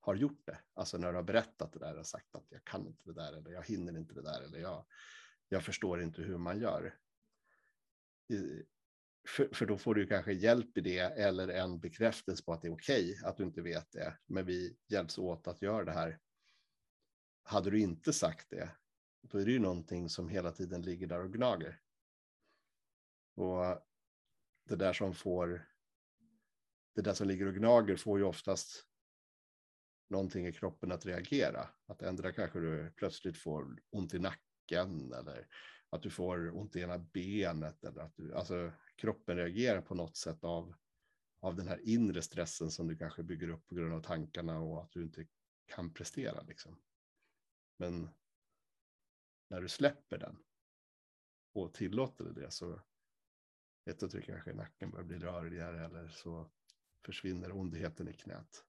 har 0.00 0.14
gjort 0.14 0.46
det. 0.46 0.58
Alltså 0.74 0.98
när 0.98 1.08
du 1.08 1.14
har 1.16 1.22
berättat 1.22 1.72
det 1.72 1.78
där 1.78 1.98
och 1.98 2.06
sagt 2.06 2.34
att 2.34 2.46
jag 2.48 2.64
kan 2.64 2.86
inte 2.86 3.02
det 3.04 3.12
där 3.12 3.32
eller 3.32 3.50
jag 3.50 3.66
hinner 3.66 3.98
inte 3.98 4.14
det 4.14 4.22
där 4.22 4.42
eller 4.42 4.58
jag, 4.58 4.86
jag 5.48 5.64
förstår 5.64 6.02
inte 6.02 6.22
hur 6.22 6.38
man 6.38 6.60
gör. 6.60 6.98
För, 9.28 9.54
för, 9.54 9.66
då 9.66 9.78
får 9.78 9.94
du 9.94 10.06
kanske 10.06 10.32
hjälp 10.32 10.78
i 10.78 10.80
det 10.80 10.98
eller 10.98 11.48
en 11.48 11.80
bekräftelse 11.80 12.44
på 12.44 12.52
att 12.52 12.62
det 12.62 12.68
är 12.68 12.72
okej 12.72 13.12
okay 13.12 13.28
att 13.28 13.36
du 13.36 13.42
inte 13.42 13.62
vet 13.62 13.92
det. 13.92 14.18
Men 14.26 14.46
vi 14.46 14.76
hjälps 14.86 15.18
åt 15.18 15.48
att 15.48 15.62
göra 15.62 15.84
det 15.84 15.92
här. 15.92 16.18
Hade 17.42 17.70
du 17.70 17.80
inte 17.80 18.12
sagt 18.12 18.50
det, 18.50 18.70
då 19.20 19.38
är 19.38 19.44
det 19.44 19.52
ju 19.52 19.58
någonting 19.58 20.08
som 20.08 20.28
hela 20.28 20.52
tiden 20.52 20.82
ligger 20.82 21.06
där 21.06 21.24
och 21.24 21.32
gnager. 21.32 21.80
Och 23.34 23.86
det 24.68 24.76
där 24.76 24.92
som 24.92 25.14
får, 25.14 25.68
det 26.94 27.02
där 27.02 27.14
som 27.14 27.28
ligger 27.28 27.46
och 27.46 27.54
gnager 27.54 27.96
får 27.96 28.18
ju 28.18 28.24
oftast 28.24 28.84
någonting 30.10 30.46
i 30.46 30.52
kroppen 30.52 30.92
att 30.92 31.06
reagera. 31.06 31.68
Att 31.86 32.02
ändra 32.02 32.32
kanske 32.32 32.60
du 32.60 32.92
plötsligt 32.96 33.38
får 33.38 33.82
ont 33.90 34.14
i 34.14 34.18
nacken 34.18 35.12
eller 35.12 35.46
att 35.90 36.02
du 36.02 36.10
får 36.10 36.56
ont 36.56 36.76
i 36.76 36.80
ena 36.80 36.98
benet 36.98 37.84
eller 37.84 38.00
att 38.00 38.16
du, 38.16 38.34
alltså 38.34 38.72
kroppen 38.96 39.36
reagerar 39.36 39.80
på 39.80 39.94
något 39.94 40.16
sätt 40.16 40.44
av, 40.44 40.74
av 41.40 41.56
den 41.56 41.68
här 41.68 41.80
inre 41.88 42.22
stressen 42.22 42.70
som 42.70 42.88
du 42.88 42.96
kanske 42.96 43.22
bygger 43.22 43.48
upp 43.48 43.66
på 43.66 43.74
grund 43.74 43.94
av 43.94 44.02
tankarna 44.02 44.60
och 44.60 44.82
att 44.82 44.92
du 44.92 45.02
inte 45.02 45.26
kan 45.66 45.92
prestera 45.92 46.42
liksom. 46.42 46.78
Men 47.76 48.08
när 49.48 49.60
du 49.60 49.68
släpper 49.68 50.18
den 50.18 50.36
och 51.52 51.74
tillåter 51.74 52.24
det 52.24 52.50
så 52.50 52.80
vet 53.84 54.00
du 54.00 54.06
att 54.06 54.12
du 54.12 54.22
kanske 54.22 54.52
nacken 54.52 54.90
börjar 54.90 55.04
bli 55.04 55.18
rörligare 55.18 55.84
eller 55.84 56.08
så 56.08 56.50
försvinner 57.04 57.52
ondheten 57.52 58.08
i 58.08 58.12
knät. 58.12 58.64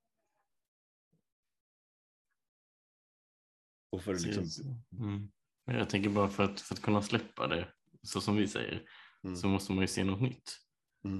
Och 3.89 4.03
för 4.03 4.13
liksom... 4.13 4.83
Mm. 4.91 5.31
Jag 5.73 5.89
tänker 5.89 6.09
bara 6.09 6.29
för 6.29 6.43
att, 6.43 6.61
för 6.61 6.75
att 6.75 6.81
kunna 6.81 7.01
släppa 7.01 7.47
det, 7.47 7.67
så 8.03 8.21
som 8.21 8.35
vi 8.35 8.47
säger, 8.47 8.89
mm. 9.23 9.35
så 9.35 9.47
måste 9.47 9.71
man 9.71 9.81
ju 9.81 9.87
se 9.87 10.03
något 10.03 10.21
nytt. 10.21 10.57
Mm. 11.05 11.17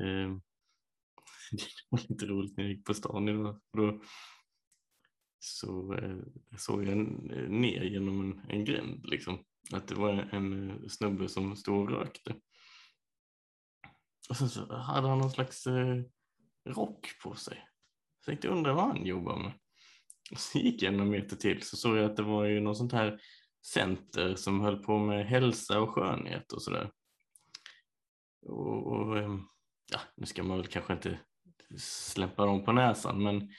Eh, 0.00 0.36
det 1.52 1.88
var 1.90 1.98
lite 2.08 2.26
roligt 2.26 2.56
när 2.56 2.64
jag 2.64 2.72
gick 2.72 2.86
på 2.86 2.94
stan 2.94 3.28
idag. 3.28 3.60
Då, 3.72 4.00
så 5.38 5.94
eh, 5.94 6.18
såg 6.58 6.84
jag 6.84 6.96
ner 7.50 7.82
genom 7.82 8.20
en, 8.20 8.50
en 8.50 8.64
gränd 8.64 9.06
liksom. 9.06 9.44
Att 9.72 9.88
det 9.88 9.94
var 9.94 10.12
en 10.12 10.70
eh, 10.70 10.88
snubbe 10.88 11.28
som 11.28 11.56
stod 11.56 11.80
och 11.80 11.90
rökte. 11.90 12.34
Och 14.28 14.36
sen 14.36 14.50
så 14.50 14.76
hade 14.76 15.08
han 15.08 15.18
någon 15.18 15.30
slags 15.30 15.66
eh, 15.66 16.02
rock 16.68 17.22
på 17.22 17.34
sig. 17.34 17.56
Så 18.20 18.30
jag 18.30 18.32
tänkte 18.32 18.48
undra 18.48 18.74
vad 18.74 18.84
han 18.84 19.06
jobbar 19.06 19.38
med. 19.38 19.52
Och 20.32 20.38
så 20.38 20.58
gick 20.58 20.82
jag 20.82 20.94
några 20.94 21.10
meter 21.10 21.36
till 21.36 21.62
så 21.62 21.76
såg 21.76 21.96
jag 21.96 22.10
att 22.10 22.16
det 22.16 22.22
var 22.22 22.44
ju 22.44 22.60
något 22.60 22.76
sånt 22.76 22.92
här 22.92 23.20
center 23.62 24.34
som 24.34 24.60
höll 24.60 24.82
på 24.82 24.98
med 24.98 25.26
hälsa 25.26 25.80
och 25.80 25.90
skönhet 25.90 26.52
och 26.52 26.62
sådär. 26.62 26.90
Och, 28.46 28.86
och, 28.86 29.18
ehm, 29.18 29.42
ja, 29.92 30.00
nu 30.16 30.26
ska 30.26 30.42
man 30.42 30.56
väl 30.56 30.66
kanske 30.66 30.92
inte 30.92 31.18
släppa 31.78 32.46
dem 32.46 32.64
på 32.64 32.72
näsan, 32.72 33.22
men, 33.22 33.50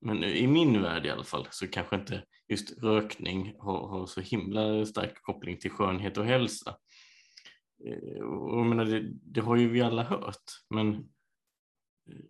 men 0.00 0.24
i 0.24 0.46
min 0.46 0.82
värld 0.82 1.06
i 1.06 1.10
alla 1.10 1.24
fall 1.24 1.46
så 1.50 1.68
kanske 1.68 1.96
inte 1.96 2.24
just 2.48 2.82
rökning 2.82 3.54
har, 3.58 3.88
har 3.88 4.06
så 4.06 4.20
himla 4.20 4.86
stark 4.86 5.22
koppling 5.22 5.58
till 5.58 5.70
skönhet 5.70 6.18
och 6.18 6.24
hälsa. 6.24 6.76
Eh, 7.84 8.22
och 8.22 8.58
jag 8.58 8.66
menar, 8.66 8.84
det, 8.84 9.10
det 9.12 9.40
har 9.40 9.56
ju 9.56 9.68
vi 9.68 9.80
alla 9.80 10.02
hört, 10.02 10.64
men 10.70 10.94
eh, 10.94 12.24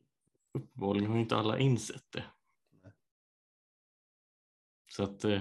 uppenbarligen 0.52 1.10
har 1.10 1.18
inte 1.18 1.36
alla 1.36 1.58
insett 1.58 2.12
det. 2.12 2.24
Så 4.90 5.02
att 5.02 5.24
eh, 5.24 5.40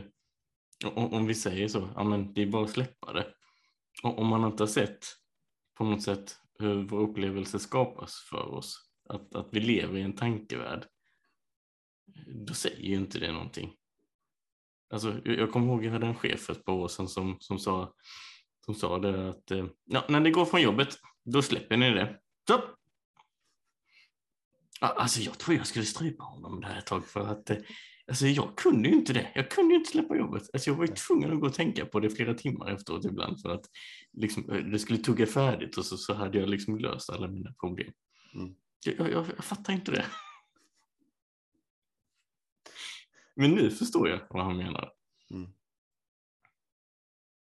om, 0.86 1.14
om 1.14 1.28
vi 1.28 1.36
säger 1.36 1.68
så, 1.68 1.90
ja 1.96 2.04
men 2.04 2.34
det 2.34 2.42
är 2.42 2.48
bara 2.48 2.64
att 2.64 2.70
släppa 2.70 3.14
det. 3.14 3.34
Och 4.04 4.20
om 4.20 4.28
man 4.28 4.44
inte 4.44 4.64
har 4.64 4.68
sett 4.68 5.06
på 5.78 5.84
något 5.84 6.04
sätt 6.04 6.38
hur 6.60 6.84
vår 6.84 7.00
upplevelse 7.00 7.60
skapas 7.60 8.16
för 8.30 8.54
oss, 8.54 8.90
att, 9.10 9.36
att 9.36 9.48
vi 9.52 9.60
lever 9.60 9.98
i 9.98 10.02
en 10.02 10.16
tankevärld, 10.16 10.86
då 12.28 12.54
säger 12.54 12.84
ju 12.84 12.96
inte 12.96 13.20
det 13.20 13.32
någonting. 13.32 13.74
Alltså, 14.90 15.22
jag 15.26 15.52
kommer 15.52 15.68
ihåg 15.68 15.86
jag 15.86 15.92
hade 15.92 16.08
en 16.08 16.16
chef 16.16 16.40
för 16.40 16.54
ett 16.54 16.66
par 16.66 16.74
år 16.74 16.88
sedan 16.88 17.08
som, 17.08 17.38
som, 17.40 17.60
sa, 17.60 17.94
som 18.66 18.76
sa 18.76 19.00
det 19.00 19.30
att 19.30 19.52
eh, 19.52 19.66
ja, 19.86 20.06
när 20.10 20.20
ni 20.20 20.32
går 20.32 20.46
från 20.46 20.62
jobbet, 20.62 21.00
då 21.26 21.42
släpper 21.42 21.78
ni 21.78 21.90
det. 21.90 22.20
Så. 22.48 22.62
Alltså 24.80 25.22
jag 25.22 25.38
tror 25.38 25.58
jag 25.58 25.68
skulle 25.68 25.86
strypa 25.86 26.24
honom 26.24 26.62
där 26.62 26.78
ett 26.78 26.86
tag 26.86 27.06
för 27.06 27.28
att 27.28 27.50
eh, 27.50 27.58
Alltså 28.08 28.28
jag 28.28 28.58
kunde 28.58 28.90
ju 28.90 28.96
inte 28.96 29.14
det. 29.14 29.32
Jag 29.36 29.52
kunde 29.52 29.74
ju 29.74 29.80
inte 29.80 29.92
släppa 29.92 30.16
jobbet. 30.16 30.50
Alltså 30.54 30.70
jag 30.70 30.78
var 30.78 30.86
ju 30.86 30.94
tvungen 30.94 31.34
att 31.34 31.40
gå 31.40 31.48
och 31.48 31.54
tänka 31.54 31.86
på 31.86 32.00
det 32.00 32.10
flera 32.10 32.34
timmar 32.34 32.72
efteråt 32.72 33.06
ibland 33.06 33.42
för 33.42 33.50
att 33.50 33.66
liksom, 34.14 34.50
eh, 34.52 34.66
det 34.66 34.80
skulle 34.80 35.00
tugga 35.00 35.26
färdigt 35.26 35.78
och 35.78 35.86
så, 35.86 35.98
så 35.98 36.14
hade 36.14 36.40
jag 36.40 36.50
liksom 36.50 36.78
löst 36.78 37.10
alla 37.10 37.28
mina 37.28 37.54
problem. 37.54 37.94
Mm. 38.34 38.56
Jag, 38.86 39.00
jag, 39.00 39.26
jag, 39.38 39.46
fattar 39.46 39.74
inte 39.74 39.92
det. 39.92 40.06
Men 43.36 43.52
nu 43.52 43.72
förstår 43.72 44.10
jag 44.10 44.22
vad 44.30 44.44
han 44.44 44.58
menar. 44.58 44.94
Mm. 45.32 45.50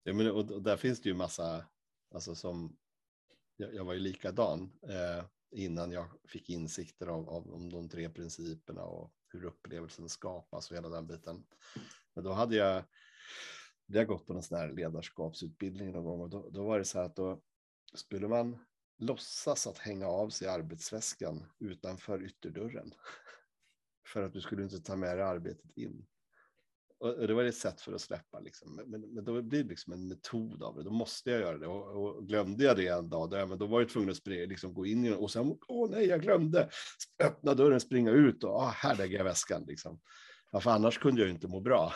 Ja, 0.04 0.14
men, 0.14 0.32
och, 0.32 0.52
och 0.52 0.62
där 0.62 0.78
finns 0.78 1.02
det 1.02 1.10
ju 1.10 1.16
massa, 1.16 1.66
alltså 2.14 2.36
som, 2.36 2.78
jag, 3.58 3.76
jag 3.76 3.86
var 3.86 3.94
ju 3.94 4.00
likadan 4.00 4.72
eh, 4.84 5.26
innan 5.52 5.92
jag 5.92 6.08
fick 6.28 6.50
insikter 6.50 7.08
av, 7.08 7.30
av 7.30 7.54
om 7.54 7.70
de 7.70 7.90
tre 7.90 8.10
principerna 8.10 8.84
och 8.84 9.14
hur 9.36 9.46
upplevelsen 9.46 10.10
skapas 10.10 10.72
och 10.72 10.78
hela 10.78 10.90
den 10.90 11.08
biten. 11.08 11.46
Men 12.14 12.24
då 12.24 12.32
hade 12.32 12.56
jag, 12.56 12.74
hade 12.74 12.86
jag 14.00 14.08
gått 14.08 14.28
på 14.28 14.34
en 14.34 14.44
sån 14.44 14.58
här 14.58 14.72
ledarskapsutbildning 14.72 15.92
någon 15.92 16.04
gång 16.04 16.22
och 16.22 16.30
då, 16.30 16.50
då 16.50 16.64
var 16.64 16.80
det 16.80 16.86
så 16.86 16.98
här 16.98 17.06
att 17.06 17.16
då 17.16 17.42
skulle 17.94 18.28
man 18.28 18.58
låtsas 18.98 19.68
att 19.68 19.78
hänga 19.78 20.08
av 20.08 20.30
sig 20.30 20.48
arbetsväskan 20.48 21.46
utanför 21.60 22.24
ytterdörren. 22.24 22.94
För 24.08 24.24
att 24.24 24.34
du 24.34 24.42
skulle 24.42 24.64
inte 24.64 24.80
ta 24.80 24.96
med 24.96 25.18
dig 25.18 25.26
arbetet 25.26 25.78
in. 25.78 26.06
Och 27.06 27.28
det 27.28 27.34
var 27.34 27.44
ett 27.44 27.58
sätt 27.58 27.82
för 27.82 27.94
att 27.94 28.02
släppa, 28.02 28.40
liksom. 28.40 28.76
men, 28.76 29.02
men 29.02 29.24
då 29.24 29.42
blir 29.42 29.64
det 29.64 29.70
liksom 29.70 29.94
en 29.94 30.08
metod 30.08 30.64
av 30.64 30.76
det. 30.76 30.84
Då 30.84 30.92
måste 30.92 31.30
jag 31.30 31.42
göra 31.42 31.58
det. 31.58 31.68
Och, 31.68 32.04
och 32.04 32.28
glömde 32.28 32.64
jag 32.64 32.78
det 32.78 32.88
en 32.88 33.10
dag, 33.10 33.30
då, 33.30 33.46
men 33.46 33.58
då 33.58 33.66
var 33.66 33.82
jag 33.82 33.90
tvungen 33.90 34.10
att 34.10 34.18
springa, 34.18 34.46
liksom, 34.46 34.74
gå 34.74 34.86
in 34.86 35.06
i 35.06 35.12
och 35.12 35.32
sen, 35.32 35.58
åh 35.68 35.90
nej, 35.90 36.06
jag 36.06 36.22
glömde. 36.22 36.70
Öppna 37.24 37.54
dörren, 37.54 37.80
springa 37.80 38.12
ut 38.12 38.44
och 38.44 38.56
ah, 38.56 38.74
här 38.76 38.96
lägger 38.96 39.18
jag 39.18 39.24
väskan. 39.24 39.66
Liksom. 39.68 40.00
Ja, 40.52 40.60
för 40.60 40.72
annars 40.72 40.98
kunde 40.98 41.22
jag 41.22 41.30
inte 41.30 41.48
må 41.48 41.60
bra. 41.60 41.94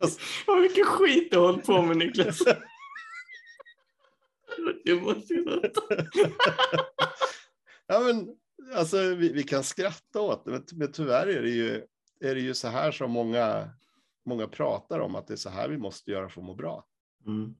Fast... 0.00 0.20
Vad 0.46 0.62
mycket 0.62 0.86
skit 0.86 1.30
du 1.30 1.38
har 1.38 1.46
hållit 1.46 1.66
på 1.66 1.82
med, 1.82 1.96
Niklas. 1.96 2.42
Jag 4.84 5.02
måste 5.02 5.34
ju 5.34 5.44
Ja, 7.86 8.00
men 8.00 8.36
alltså, 8.74 9.14
vi, 9.14 9.32
vi, 9.32 9.42
kan 9.42 9.64
skratta 9.64 10.20
åt 10.20 10.44
det, 10.44 10.50
men, 10.50 10.64
men 10.72 10.92
tyvärr 10.92 11.26
är 11.26 11.42
det 11.42 11.50
ju 11.50 11.82
är 12.20 12.34
det 12.34 12.40
ju 12.40 12.54
så 12.54 12.68
här 12.68 12.92
som 12.92 13.10
många, 13.10 13.70
många 14.24 14.48
pratar 14.48 15.00
om, 15.00 15.14
att 15.14 15.26
det 15.26 15.34
är 15.34 15.36
så 15.36 15.50
här 15.50 15.68
vi 15.68 15.78
måste 15.78 16.10
göra 16.10 16.28
för 16.28 16.40
att 16.40 16.46
må 16.46 16.54
bra. 16.54 16.86
Mm. 17.26 17.56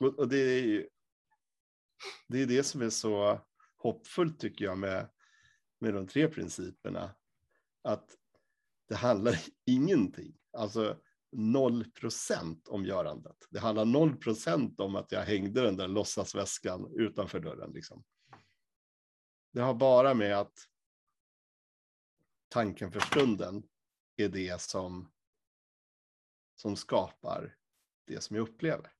Och, 0.00 0.18
och, 0.18 0.28
det 0.28 0.38
är 0.38 0.62
ju, 0.62 0.88
det 2.28 2.42
är 2.42 2.46
det 2.46 2.62
som 2.62 2.82
är 2.82 2.90
så 2.90 3.40
hoppfullt 3.76 4.40
tycker 4.40 4.64
jag 4.64 4.78
med, 4.78 5.08
med 5.78 5.94
de 5.94 6.06
tre 6.06 6.28
principerna. 6.28 7.14
Att 7.82 8.16
det 8.88 8.94
handlar 8.94 9.34
ingenting, 9.66 10.38
alltså 10.52 11.00
noll 11.32 11.84
procent 11.90 12.68
om 12.68 12.84
görandet. 12.84 13.36
Det 13.50 13.58
handlar 13.58 13.84
noll 13.84 14.16
procent 14.16 14.80
om 14.80 14.96
att 14.96 15.12
jag 15.12 15.22
hängde 15.22 15.62
den 15.62 15.76
där 15.76 15.88
låtsasväskan 15.88 16.92
utanför 16.96 17.40
dörren. 17.40 17.72
Liksom. 17.72 18.04
Det 19.52 19.60
har 19.60 19.74
bara 19.74 20.14
med 20.14 20.38
att 20.38 20.68
tanken 22.48 22.92
för 22.92 23.00
stunden 23.00 23.62
är 24.18 24.28
det 24.28 24.60
som, 24.60 25.12
som 26.56 26.76
skapar 26.76 27.56
det 28.06 28.20
som 28.20 28.36
jag 28.36 28.48
upplever. 28.48 28.92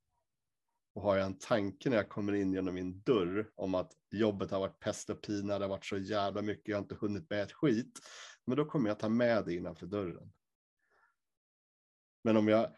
Och 0.94 1.02
har 1.02 1.16
jag 1.16 1.26
en 1.26 1.38
tanke 1.38 1.90
när 1.90 1.96
jag 1.96 2.08
kommer 2.08 2.32
in 2.32 2.52
genom 2.52 2.74
min 2.74 3.00
dörr 3.00 3.50
om 3.54 3.74
att 3.74 3.92
jobbet 4.10 4.50
har 4.50 4.60
varit 4.60 4.78
pest 4.78 5.10
och 5.10 5.22
pina, 5.22 5.58
det 5.58 5.64
har 5.64 5.68
varit 5.68 5.84
så 5.84 5.98
jävla 5.98 6.42
mycket, 6.42 6.68
jag 6.68 6.76
har 6.76 6.82
inte 6.82 6.94
hunnit 6.94 7.30
med 7.30 7.42
ett 7.42 7.52
skit. 7.52 8.00
Men 8.44 8.56
då 8.56 8.64
kommer 8.64 8.88
jag 8.88 8.98
ta 8.98 9.08
med 9.08 9.44
det 9.44 9.54
innanför 9.54 9.86
dörren. 9.86 10.32
Men 12.24 12.36
om 12.36 12.48
jag, 12.48 12.74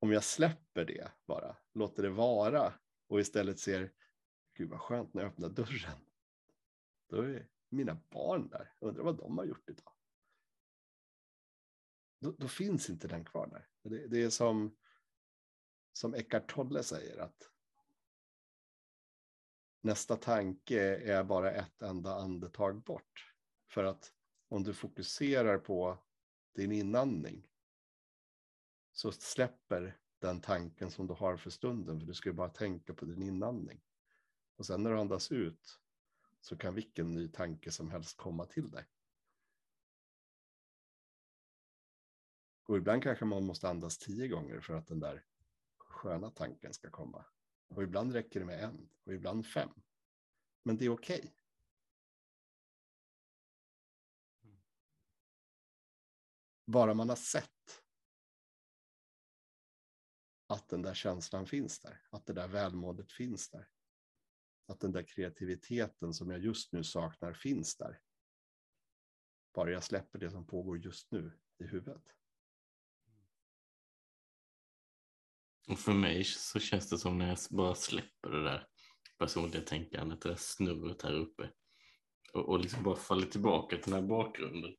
om 0.00 0.12
jag 0.12 0.24
släpper 0.24 0.84
det 0.84 1.12
bara, 1.26 1.56
låter 1.74 2.02
det 2.02 2.10
vara 2.10 2.72
och 3.08 3.20
istället 3.20 3.58
ser, 3.58 3.92
gud 4.56 4.70
vad 4.70 4.80
skönt 4.80 5.14
när 5.14 5.22
jag 5.22 5.30
öppnar 5.30 5.48
dörren. 5.48 5.98
Då 7.08 7.22
är 7.22 7.48
mina 7.68 8.00
barn 8.10 8.48
där, 8.48 8.72
undrar 8.80 9.04
vad 9.04 9.16
de 9.16 9.38
har 9.38 9.44
gjort 9.44 9.70
idag 9.70 9.93
då, 12.24 12.34
då, 12.38 12.48
finns 12.48 12.90
inte 12.90 13.08
den 13.08 13.24
kvar 13.24 13.46
där. 13.46 13.68
Det, 13.82 14.06
det 14.06 14.22
är 14.22 14.30
som, 14.30 14.76
som 15.92 16.14
Eckart 16.14 16.54
Tolle 16.54 16.82
säger 16.82 17.18
att 17.18 17.50
nästa 19.80 20.16
tanke 20.16 20.96
är 20.96 21.24
bara 21.24 21.52
ett 21.52 21.82
enda 21.82 22.14
andetag 22.14 22.82
bort. 22.82 23.34
För 23.68 23.84
att 23.84 24.12
om 24.48 24.62
du 24.62 24.74
fokuserar 24.74 25.58
på 25.58 25.98
din 26.54 26.72
inandning 26.72 27.48
så 28.92 29.12
släpper 29.12 29.98
den 30.18 30.40
tanken 30.40 30.90
som 30.90 31.06
du 31.06 31.14
har 31.14 31.36
för 31.36 31.50
stunden, 31.50 32.00
för 32.00 32.06
du 32.06 32.14
ska 32.14 32.28
ju 32.28 32.34
bara 32.34 32.48
tänka 32.48 32.94
på 32.94 33.04
din 33.04 33.22
inandning. 33.22 33.80
Och 34.56 34.66
sen 34.66 34.82
när 34.82 34.90
du 34.90 34.98
andas 34.98 35.32
ut 35.32 35.80
så 36.40 36.56
kan 36.56 36.74
vilken 36.74 37.14
ny 37.14 37.28
tanke 37.28 37.70
som 37.70 37.90
helst 37.90 38.16
komma 38.16 38.46
till 38.46 38.70
dig. 38.70 38.84
Och 42.66 42.76
ibland 42.76 43.02
kanske 43.02 43.24
man 43.24 43.46
måste 43.46 43.68
andas 43.68 43.98
tio 43.98 44.28
gånger 44.28 44.60
för 44.60 44.74
att 44.74 44.86
den 44.86 45.00
där 45.00 45.24
sköna 45.76 46.30
tanken 46.30 46.74
ska 46.74 46.90
komma. 46.90 47.24
Och 47.68 47.82
ibland 47.82 48.12
räcker 48.12 48.40
det 48.40 48.46
med 48.46 48.64
en 48.64 48.88
och 49.04 49.12
ibland 49.14 49.46
fem. 49.46 49.70
Men 50.62 50.76
det 50.76 50.84
är 50.84 50.90
okej. 50.90 51.18
Okay. 51.18 51.30
Bara 56.66 56.94
man 56.94 57.08
har 57.08 57.16
sett 57.16 57.84
att 60.46 60.68
den 60.68 60.82
där 60.82 60.94
känslan 60.94 61.46
finns 61.46 61.78
där, 61.78 62.06
att 62.10 62.26
det 62.26 62.32
där 62.32 62.48
välmåendet 62.48 63.12
finns 63.12 63.50
där. 63.50 63.68
Att 64.66 64.80
den 64.80 64.92
där 64.92 65.02
kreativiteten 65.02 66.14
som 66.14 66.30
jag 66.30 66.40
just 66.40 66.72
nu 66.72 66.84
saknar 66.84 67.32
finns 67.32 67.76
där. 67.76 68.00
Bara 69.52 69.70
jag 69.70 69.84
släpper 69.84 70.18
det 70.18 70.30
som 70.30 70.46
pågår 70.46 70.78
just 70.78 71.10
nu 71.10 71.38
i 71.58 71.64
huvudet. 71.64 72.14
Och 75.68 75.78
för 75.78 75.92
mig 75.92 76.24
så 76.24 76.60
känns 76.60 76.90
det 76.90 76.98
som 76.98 77.18
när 77.18 77.28
jag 77.28 77.38
bara 77.50 77.74
släpper 77.74 78.30
det 78.30 78.44
där 78.44 78.68
personliga 79.18 79.62
tänkandet, 79.62 80.20
det 80.20 80.28
där 80.28 80.36
snurret 80.36 81.02
här 81.02 81.12
uppe 81.12 81.50
och, 82.32 82.48
och 82.48 82.60
liksom 82.60 82.82
bara 82.82 82.96
faller 82.96 83.26
tillbaka 83.26 83.76
till 83.76 83.92
den 83.92 84.02
här 84.02 84.08
bakgrunden. 84.08 84.76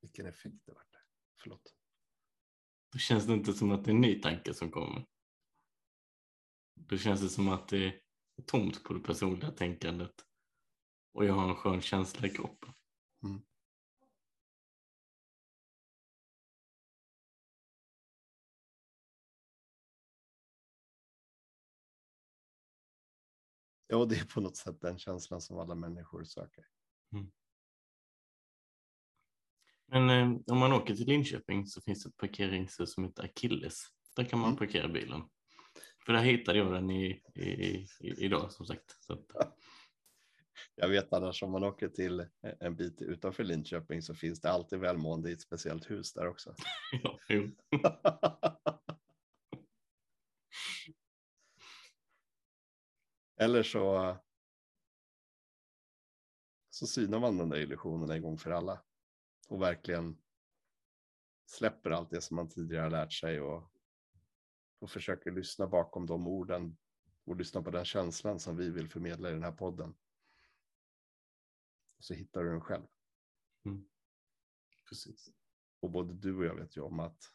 Vilken 0.00 0.26
effekt 0.26 0.66
det 0.66 0.72
vart. 0.72 0.96
Förlåt. 1.42 1.74
Då 2.92 2.98
känns 2.98 3.26
det 3.26 3.32
inte 3.32 3.52
som 3.52 3.70
att 3.70 3.84
det 3.84 3.90
är 3.90 3.94
en 3.94 4.00
ny 4.00 4.20
tanke 4.20 4.54
som 4.54 4.70
kommer. 4.70 5.06
Då 6.74 6.98
känns 6.98 7.20
det 7.20 7.28
som 7.28 7.48
att 7.48 7.68
det 7.68 7.86
är 7.86 8.42
tomt 8.46 8.84
på 8.84 8.94
det 8.94 9.00
personliga 9.00 9.50
tänkandet 9.50 10.14
och 11.12 11.24
jag 11.24 11.34
har 11.34 11.48
en 11.48 11.56
skön 11.56 11.80
känsla 11.80 12.26
i 12.26 12.30
kroppen. 12.30 12.72
Mm. 13.24 13.42
Ja, 23.92 24.04
det 24.04 24.16
är 24.16 24.24
på 24.24 24.40
något 24.40 24.56
sätt 24.56 24.80
den 24.80 24.98
känslan 24.98 25.40
som 25.40 25.58
alla 25.58 25.74
människor 25.74 26.24
söker. 26.24 26.64
Mm. 27.12 27.30
Men 29.86 30.10
eh, 30.10 30.40
om 30.46 30.58
man 30.58 30.72
åker 30.72 30.94
till 30.94 31.06
Linköping 31.06 31.66
så 31.66 31.80
finns 31.80 32.04
det 32.04 32.08
ett 32.08 32.16
parkeringshus 32.16 32.94
som 32.94 33.04
heter 33.04 33.24
Achilles. 33.24 33.86
Där 34.16 34.24
kan 34.24 34.38
man 34.38 34.48
mm. 34.48 34.58
parkera 34.58 34.88
bilen. 34.88 35.22
För 36.06 36.12
där 36.12 36.22
hittade 36.22 36.58
jag 36.58 36.72
den 36.72 36.90
i, 36.90 37.22
i, 37.34 37.42
i, 37.42 37.88
idag 38.00 38.52
som 38.52 38.66
sagt. 38.66 38.96
Så 39.00 39.12
att... 39.12 39.26
Jag 40.74 40.88
vet 40.88 41.12
annars 41.12 41.42
om 41.42 41.50
man 41.50 41.64
åker 41.64 41.88
till 41.88 42.26
en 42.60 42.76
bit 42.76 43.02
utanför 43.02 43.44
Linköping 43.44 44.02
så 44.02 44.14
finns 44.14 44.40
det 44.40 44.50
alltid 44.50 44.78
välmående 44.78 45.30
i 45.30 45.32
ett 45.32 45.40
speciellt 45.40 45.90
hus 45.90 46.12
där 46.12 46.28
också. 46.28 46.54
ja, 47.02 47.18
Eller 53.42 53.62
så, 53.62 54.16
så 56.70 56.86
synar 56.86 57.20
man 57.20 57.38
den 57.38 57.48
där 57.48 57.56
illusionen 57.56 58.10
en 58.10 58.22
gång 58.22 58.38
för 58.38 58.50
alla 58.50 58.84
och 59.48 59.62
verkligen 59.62 60.22
släpper 61.46 61.90
allt 61.90 62.10
det 62.10 62.20
som 62.20 62.36
man 62.36 62.48
tidigare 62.48 62.82
har 62.82 62.90
lärt 62.90 63.12
sig 63.12 63.40
och, 63.40 63.72
och 64.78 64.90
försöker 64.90 65.30
lyssna 65.30 65.66
bakom 65.66 66.06
de 66.06 66.26
orden 66.26 66.76
och 67.24 67.36
lyssna 67.36 67.62
på 67.62 67.70
den 67.70 67.84
känslan 67.84 68.40
som 68.40 68.56
vi 68.56 68.70
vill 68.70 68.88
förmedla 68.88 69.30
i 69.30 69.32
den 69.32 69.42
här 69.42 69.52
podden. 69.52 69.90
Och 71.96 72.04
så 72.04 72.14
hittar 72.14 72.42
du 72.42 72.50
den 72.50 72.60
själv. 72.60 72.86
Mm. 73.64 73.88
Precis. 74.88 75.30
Och 75.80 75.90
både 75.90 76.14
du 76.14 76.36
och 76.36 76.44
jag 76.44 76.54
vet 76.54 76.76
ju 76.76 76.80
om 76.80 77.00
att 77.00 77.34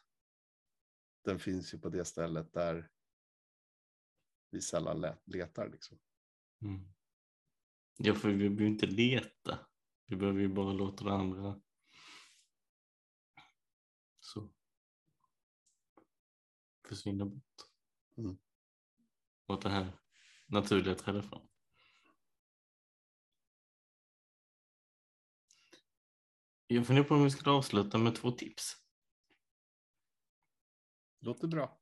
den 1.24 1.38
finns 1.38 1.74
ju 1.74 1.78
på 1.78 1.88
det 1.88 2.04
stället 2.04 2.52
där 2.52 2.90
vi 4.50 4.60
sällan 4.60 5.06
letar. 5.24 5.68
Liksom. 5.68 5.98
Mm. 6.62 6.88
Ja, 7.96 8.14
för 8.14 8.28
vi 8.28 8.36
behöver 8.36 8.64
inte 8.64 8.86
leta. 8.86 9.58
Vi 10.06 10.16
behöver 10.16 10.40
ju 10.40 10.48
bara 10.48 10.72
låta 10.72 11.04
det 11.04 11.12
andra 11.12 11.60
så 14.20 14.48
försvinna 16.88 17.26
bort. 17.26 17.70
Mm. 18.16 18.38
Och 19.46 19.62
det 19.62 19.68
här 19.68 19.98
naturliga 20.46 20.94
träder 20.94 21.22
fram. 21.22 21.48
Jag 26.66 26.86
funderar 26.86 27.06
på 27.06 27.14
om 27.14 27.24
vi 27.24 27.30
skulle 27.30 27.50
avsluta 27.50 27.98
med 27.98 28.14
två 28.14 28.30
tips. 28.30 28.76
Låter 31.20 31.48
bra. 31.48 31.77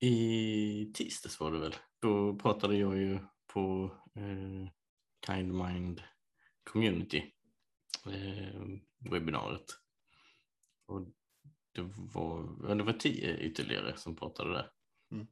I 0.00 0.92
tisdags 0.94 1.40
var 1.40 1.52
det 1.52 1.58
väl. 1.58 1.74
Då 1.98 2.34
pratade 2.34 2.76
jag 2.76 2.96
ju 2.96 3.18
på 3.46 3.90
eh, 4.14 4.68
Kind 5.26 5.54
Mind 5.54 6.02
Community 6.64 7.32
eh, 8.06 8.62
webbinariet. 9.10 9.66
Och 10.86 11.00
det 11.72 11.82
var, 11.96 12.74
det 12.74 12.82
var 12.82 12.92
tio 12.92 13.36
ytterligare 13.36 13.96
som 13.96 14.16
pratade 14.16 14.52
där. 14.52 14.70
Mm. 15.10 15.26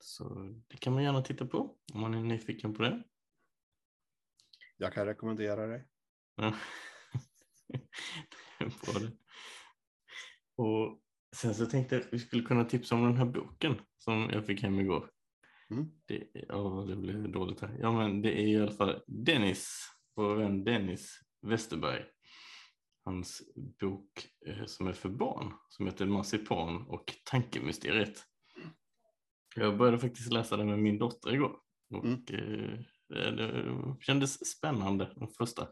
Så 0.00 0.54
det 0.68 0.76
kan 0.76 0.92
man 0.92 1.02
gärna 1.02 1.22
titta 1.22 1.46
på 1.46 1.76
om 1.92 2.00
man 2.00 2.14
är 2.14 2.22
nyfiken 2.22 2.74
på 2.74 2.82
det. 2.82 3.02
Jag 4.76 4.92
kan 4.92 5.06
rekommendera 5.06 5.66
dig. 5.66 5.88
på 8.58 8.98
det. 8.98 9.12
Och 10.56 11.01
sen 11.36 11.54
så 11.54 11.66
tänkte 11.66 11.94
jag 11.94 12.04
att 12.04 12.12
vi 12.12 12.18
skulle 12.18 12.42
kunna 12.42 12.64
tipsa 12.64 12.94
om 12.94 13.02
den 13.02 13.16
här 13.16 13.24
boken 13.24 13.80
som 13.98 14.30
jag 14.32 14.46
fick 14.46 14.62
hem 14.62 14.80
igår. 14.80 15.10
Mm. 15.70 15.90
Det, 16.06 16.50
oh, 16.50 16.86
det 16.86 16.96
blev 16.96 17.32
dåligt 17.32 17.60
här. 17.60 17.76
Ja, 17.80 17.92
men 17.92 18.22
det 18.22 18.40
är 18.40 18.46
i 18.46 18.60
alla 18.60 18.72
fall 18.72 19.02
Dennis, 19.06 19.88
vår 20.16 20.34
vän 20.34 20.64
Dennis 20.64 21.20
Westerberg. 21.42 22.04
Hans 23.04 23.42
bok 23.80 24.26
eh, 24.46 24.64
som 24.66 24.86
är 24.86 24.92
för 24.92 25.08
barn 25.08 25.52
som 25.68 25.86
heter 25.86 26.06
Marsipan 26.06 26.86
och 26.88 27.14
tankemysteriet. 27.24 28.24
Jag 29.56 29.78
började 29.78 29.98
faktiskt 29.98 30.32
läsa 30.32 30.56
den 30.56 30.66
med 30.66 30.78
min 30.78 30.98
dotter 30.98 31.34
igår 31.34 31.56
och 31.94 32.04
mm. 32.04 32.24
eh, 32.28 32.78
det 33.32 33.96
kändes 34.00 34.46
spännande 34.56 35.12
de 35.16 35.28
första 35.28 35.68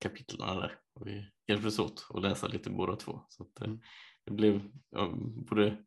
kapitlen 0.00 0.56
där. 0.56 0.78
Och 0.94 1.06
vi 1.06 1.30
hjälptes 1.48 1.78
åt 1.78 2.06
att 2.14 2.22
läsa 2.22 2.46
lite 2.46 2.70
båda 2.70 2.96
två. 2.96 3.20
Så 3.28 3.42
att, 3.42 3.60
eh, 3.60 3.66
mm. 3.66 3.80
Det 4.24 4.32
blev 4.32 4.60
ja, 4.90 5.12
både 5.48 5.84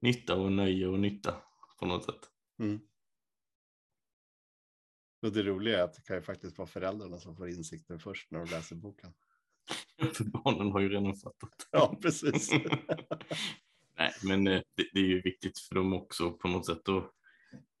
nytta 0.00 0.34
och 0.34 0.52
nöje 0.52 0.86
och 0.86 1.00
nytta 1.00 1.42
på 1.78 1.86
något 1.86 2.04
sätt. 2.04 2.30
Mm. 2.58 2.80
Och 5.22 5.32
det 5.32 5.42
roliga 5.42 5.78
är 5.78 5.82
att 5.82 5.94
det 5.94 6.02
kan 6.02 6.16
ju 6.16 6.22
faktiskt 6.22 6.58
vara 6.58 6.68
föräldrarna 6.68 7.18
som 7.18 7.36
får 7.36 7.48
insikten 7.48 7.98
först 7.98 8.30
när 8.30 8.38
de 8.38 8.50
läser 8.50 8.76
boken. 8.76 9.14
För 10.14 10.24
barnen 10.44 10.72
har 10.72 10.80
ju 10.80 10.88
redan 10.88 11.14
fattat. 11.14 11.68
Ja, 11.70 11.98
precis. 12.02 12.50
Nej, 13.98 14.12
men 14.22 14.46
eh, 14.46 14.62
det, 14.74 14.88
det, 14.92 15.00
är 15.00 15.04
ju 15.04 15.22
viktigt 15.22 15.58
för 15.58 15.74
dem 15.74 15.92
också 15.92 16.32
på 16.32 16.48
något 16.48 16.66
sätt 16.66 16.88
att 16.88 17.12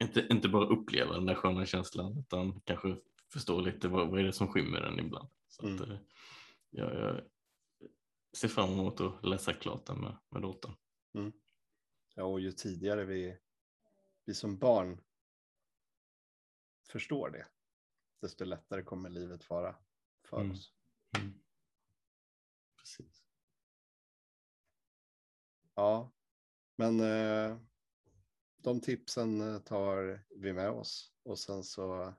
inte, 0.02 0.26
inte 0.30 0.48
bara 0.48 0.66
uppleva 0.66 1.14
den 1.14 1.26
där 1.26 1.34
sköna 1.34 1.66
känslan 1.66 2.18
utan 2.18 2.60
kanske 2.60 2.96
förstå 3.32 3.60
lite 3.60 3.88
vad, 3.88 4.08
vad 4.10 4.20
är 4.20 4.24
det 4.24 4.32
som 4.32 4.48
skymmer 4.48 4.80
den 4.80 4.98
ibland. 4.98 5.28
Så 5.48 5.66
mm. 5.66 5.82
att, 5.82 5.88
eh, 5.88 5.96
jag, 6.70 6.94
jag 6.94 7.20
ser 8.32 8.48
fram 8.48 8.70
emot 8.70 9.00
att 9.00 9.24
läsa 9.24 9.52
klart 9.52 9.86
den 9.86 10.00
med, 10.00 10.16
med 10.30 10.42
dottern. 10.42 10.74
Mm. 11.14 11.32
Ja, 12.14 12.24
och 12.24 12.40
ju 12.40 12.52
tidigare 12.52 13.04
vi, 13.04 13.38
vi 14.24 14.34
som 14.34 14.58
barn 14.58 15.00
förstår 16.88 17.30
det, 17.30 17.46
desto 18.20 18.44
lättare 18.44 18.82
kommer 18.82 19.10
livet 19.10 19.50
vara 19.50 19.76
för 20.24 20.40
mm. 20.40 20.52
oss. 20.52 20.72
Mm. 21.18 21.34
Precis. 22.76 23.24
Ja, 25.74 26.12
men 26.76 27.00
eh, 27.00 27.58
de 28.56 28.80
tipsen 28.80 29.40
eh, 29.40 29.58
tar 29.58 30.24
vi 30.30 30.52
med 30.52 30.70
oss 30.70 31.12
och 31.22 31.38
sen 31.38 31.64
så 31.64 32.14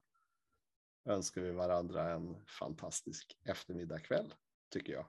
önskar 1.05 1.41
vi 1.41 1.51
varandra 1.51 2.11
en 2.13 2.45
fantastisk 2.45 3.37
eftermiddagkväll 3.43 4.33
tycker 4.69 4.93
jag. 4.93 5.05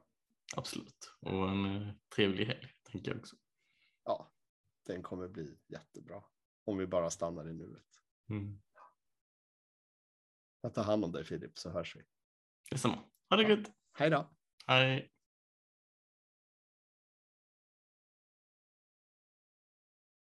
Absolut, 0.56 1.14
och 1.20 1.48
en 1.50 1.64
eh, 1.82 1.94
trevlig 2.14 2.46
helg 2.46 2.68
tänker 2.82 3.10
jag 3.10 3.18
också. 3.20 3.36
Ja, 4.04 4.32
den 4.86 5.02
kommer 5.02 5.28
bli 5.28 5.58
jättebra. 5.66 6.24
Om 6.64 6.78
vi 6.78 6.86
bara 6.86 7.10
stannar 7.10 7.48
i 7.50 7.52
nuet. 7.54 8.02
Mm. 8.30 8.60
Jag 10.60 10.74
tar 10.74 10.82
hand 10.84 11.04
om 11.04 11.12
dig 11.12 11.24
Filip 11.24 11.58
så 11.58 11.70
hörs 11.70 11.96
vi. 11.96 12.02
Detsamma. 12.70 12.98
Ha 13.30 13.36
det 13.36 13.42
Ja. 13.42 13.48
gött. 13.48 13.72
Hej 13.92 14.10
då. 14.10 14.30
Hej. 14.66 15.12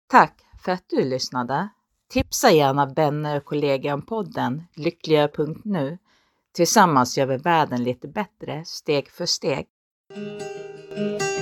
Tack 0.08 0.41
för 0.63 0.71
att 0.71 0.89
du 0.89 1.04
lyssnade. 1.04 1.69
Tipsa 2.10 2.51
gärna 2.51 2.86
vänner 2.86 3.38
och 3.38 3.45
kollegor 3.45 3.93
om 3.93 4.01
podden 4.06 4.63
lyckligare.nu. 4.75 5.97
Tillsammans 6.51 7.17
gör 7.17 7.25
vi 7.25 7.38
världen 7.38 7.84
lite 7.84 8.08
bättre 8.08 8.65
steg 8.65 9.10
för 9.10 9.25
steg. 9.25 9.67
Música 10.15 11.35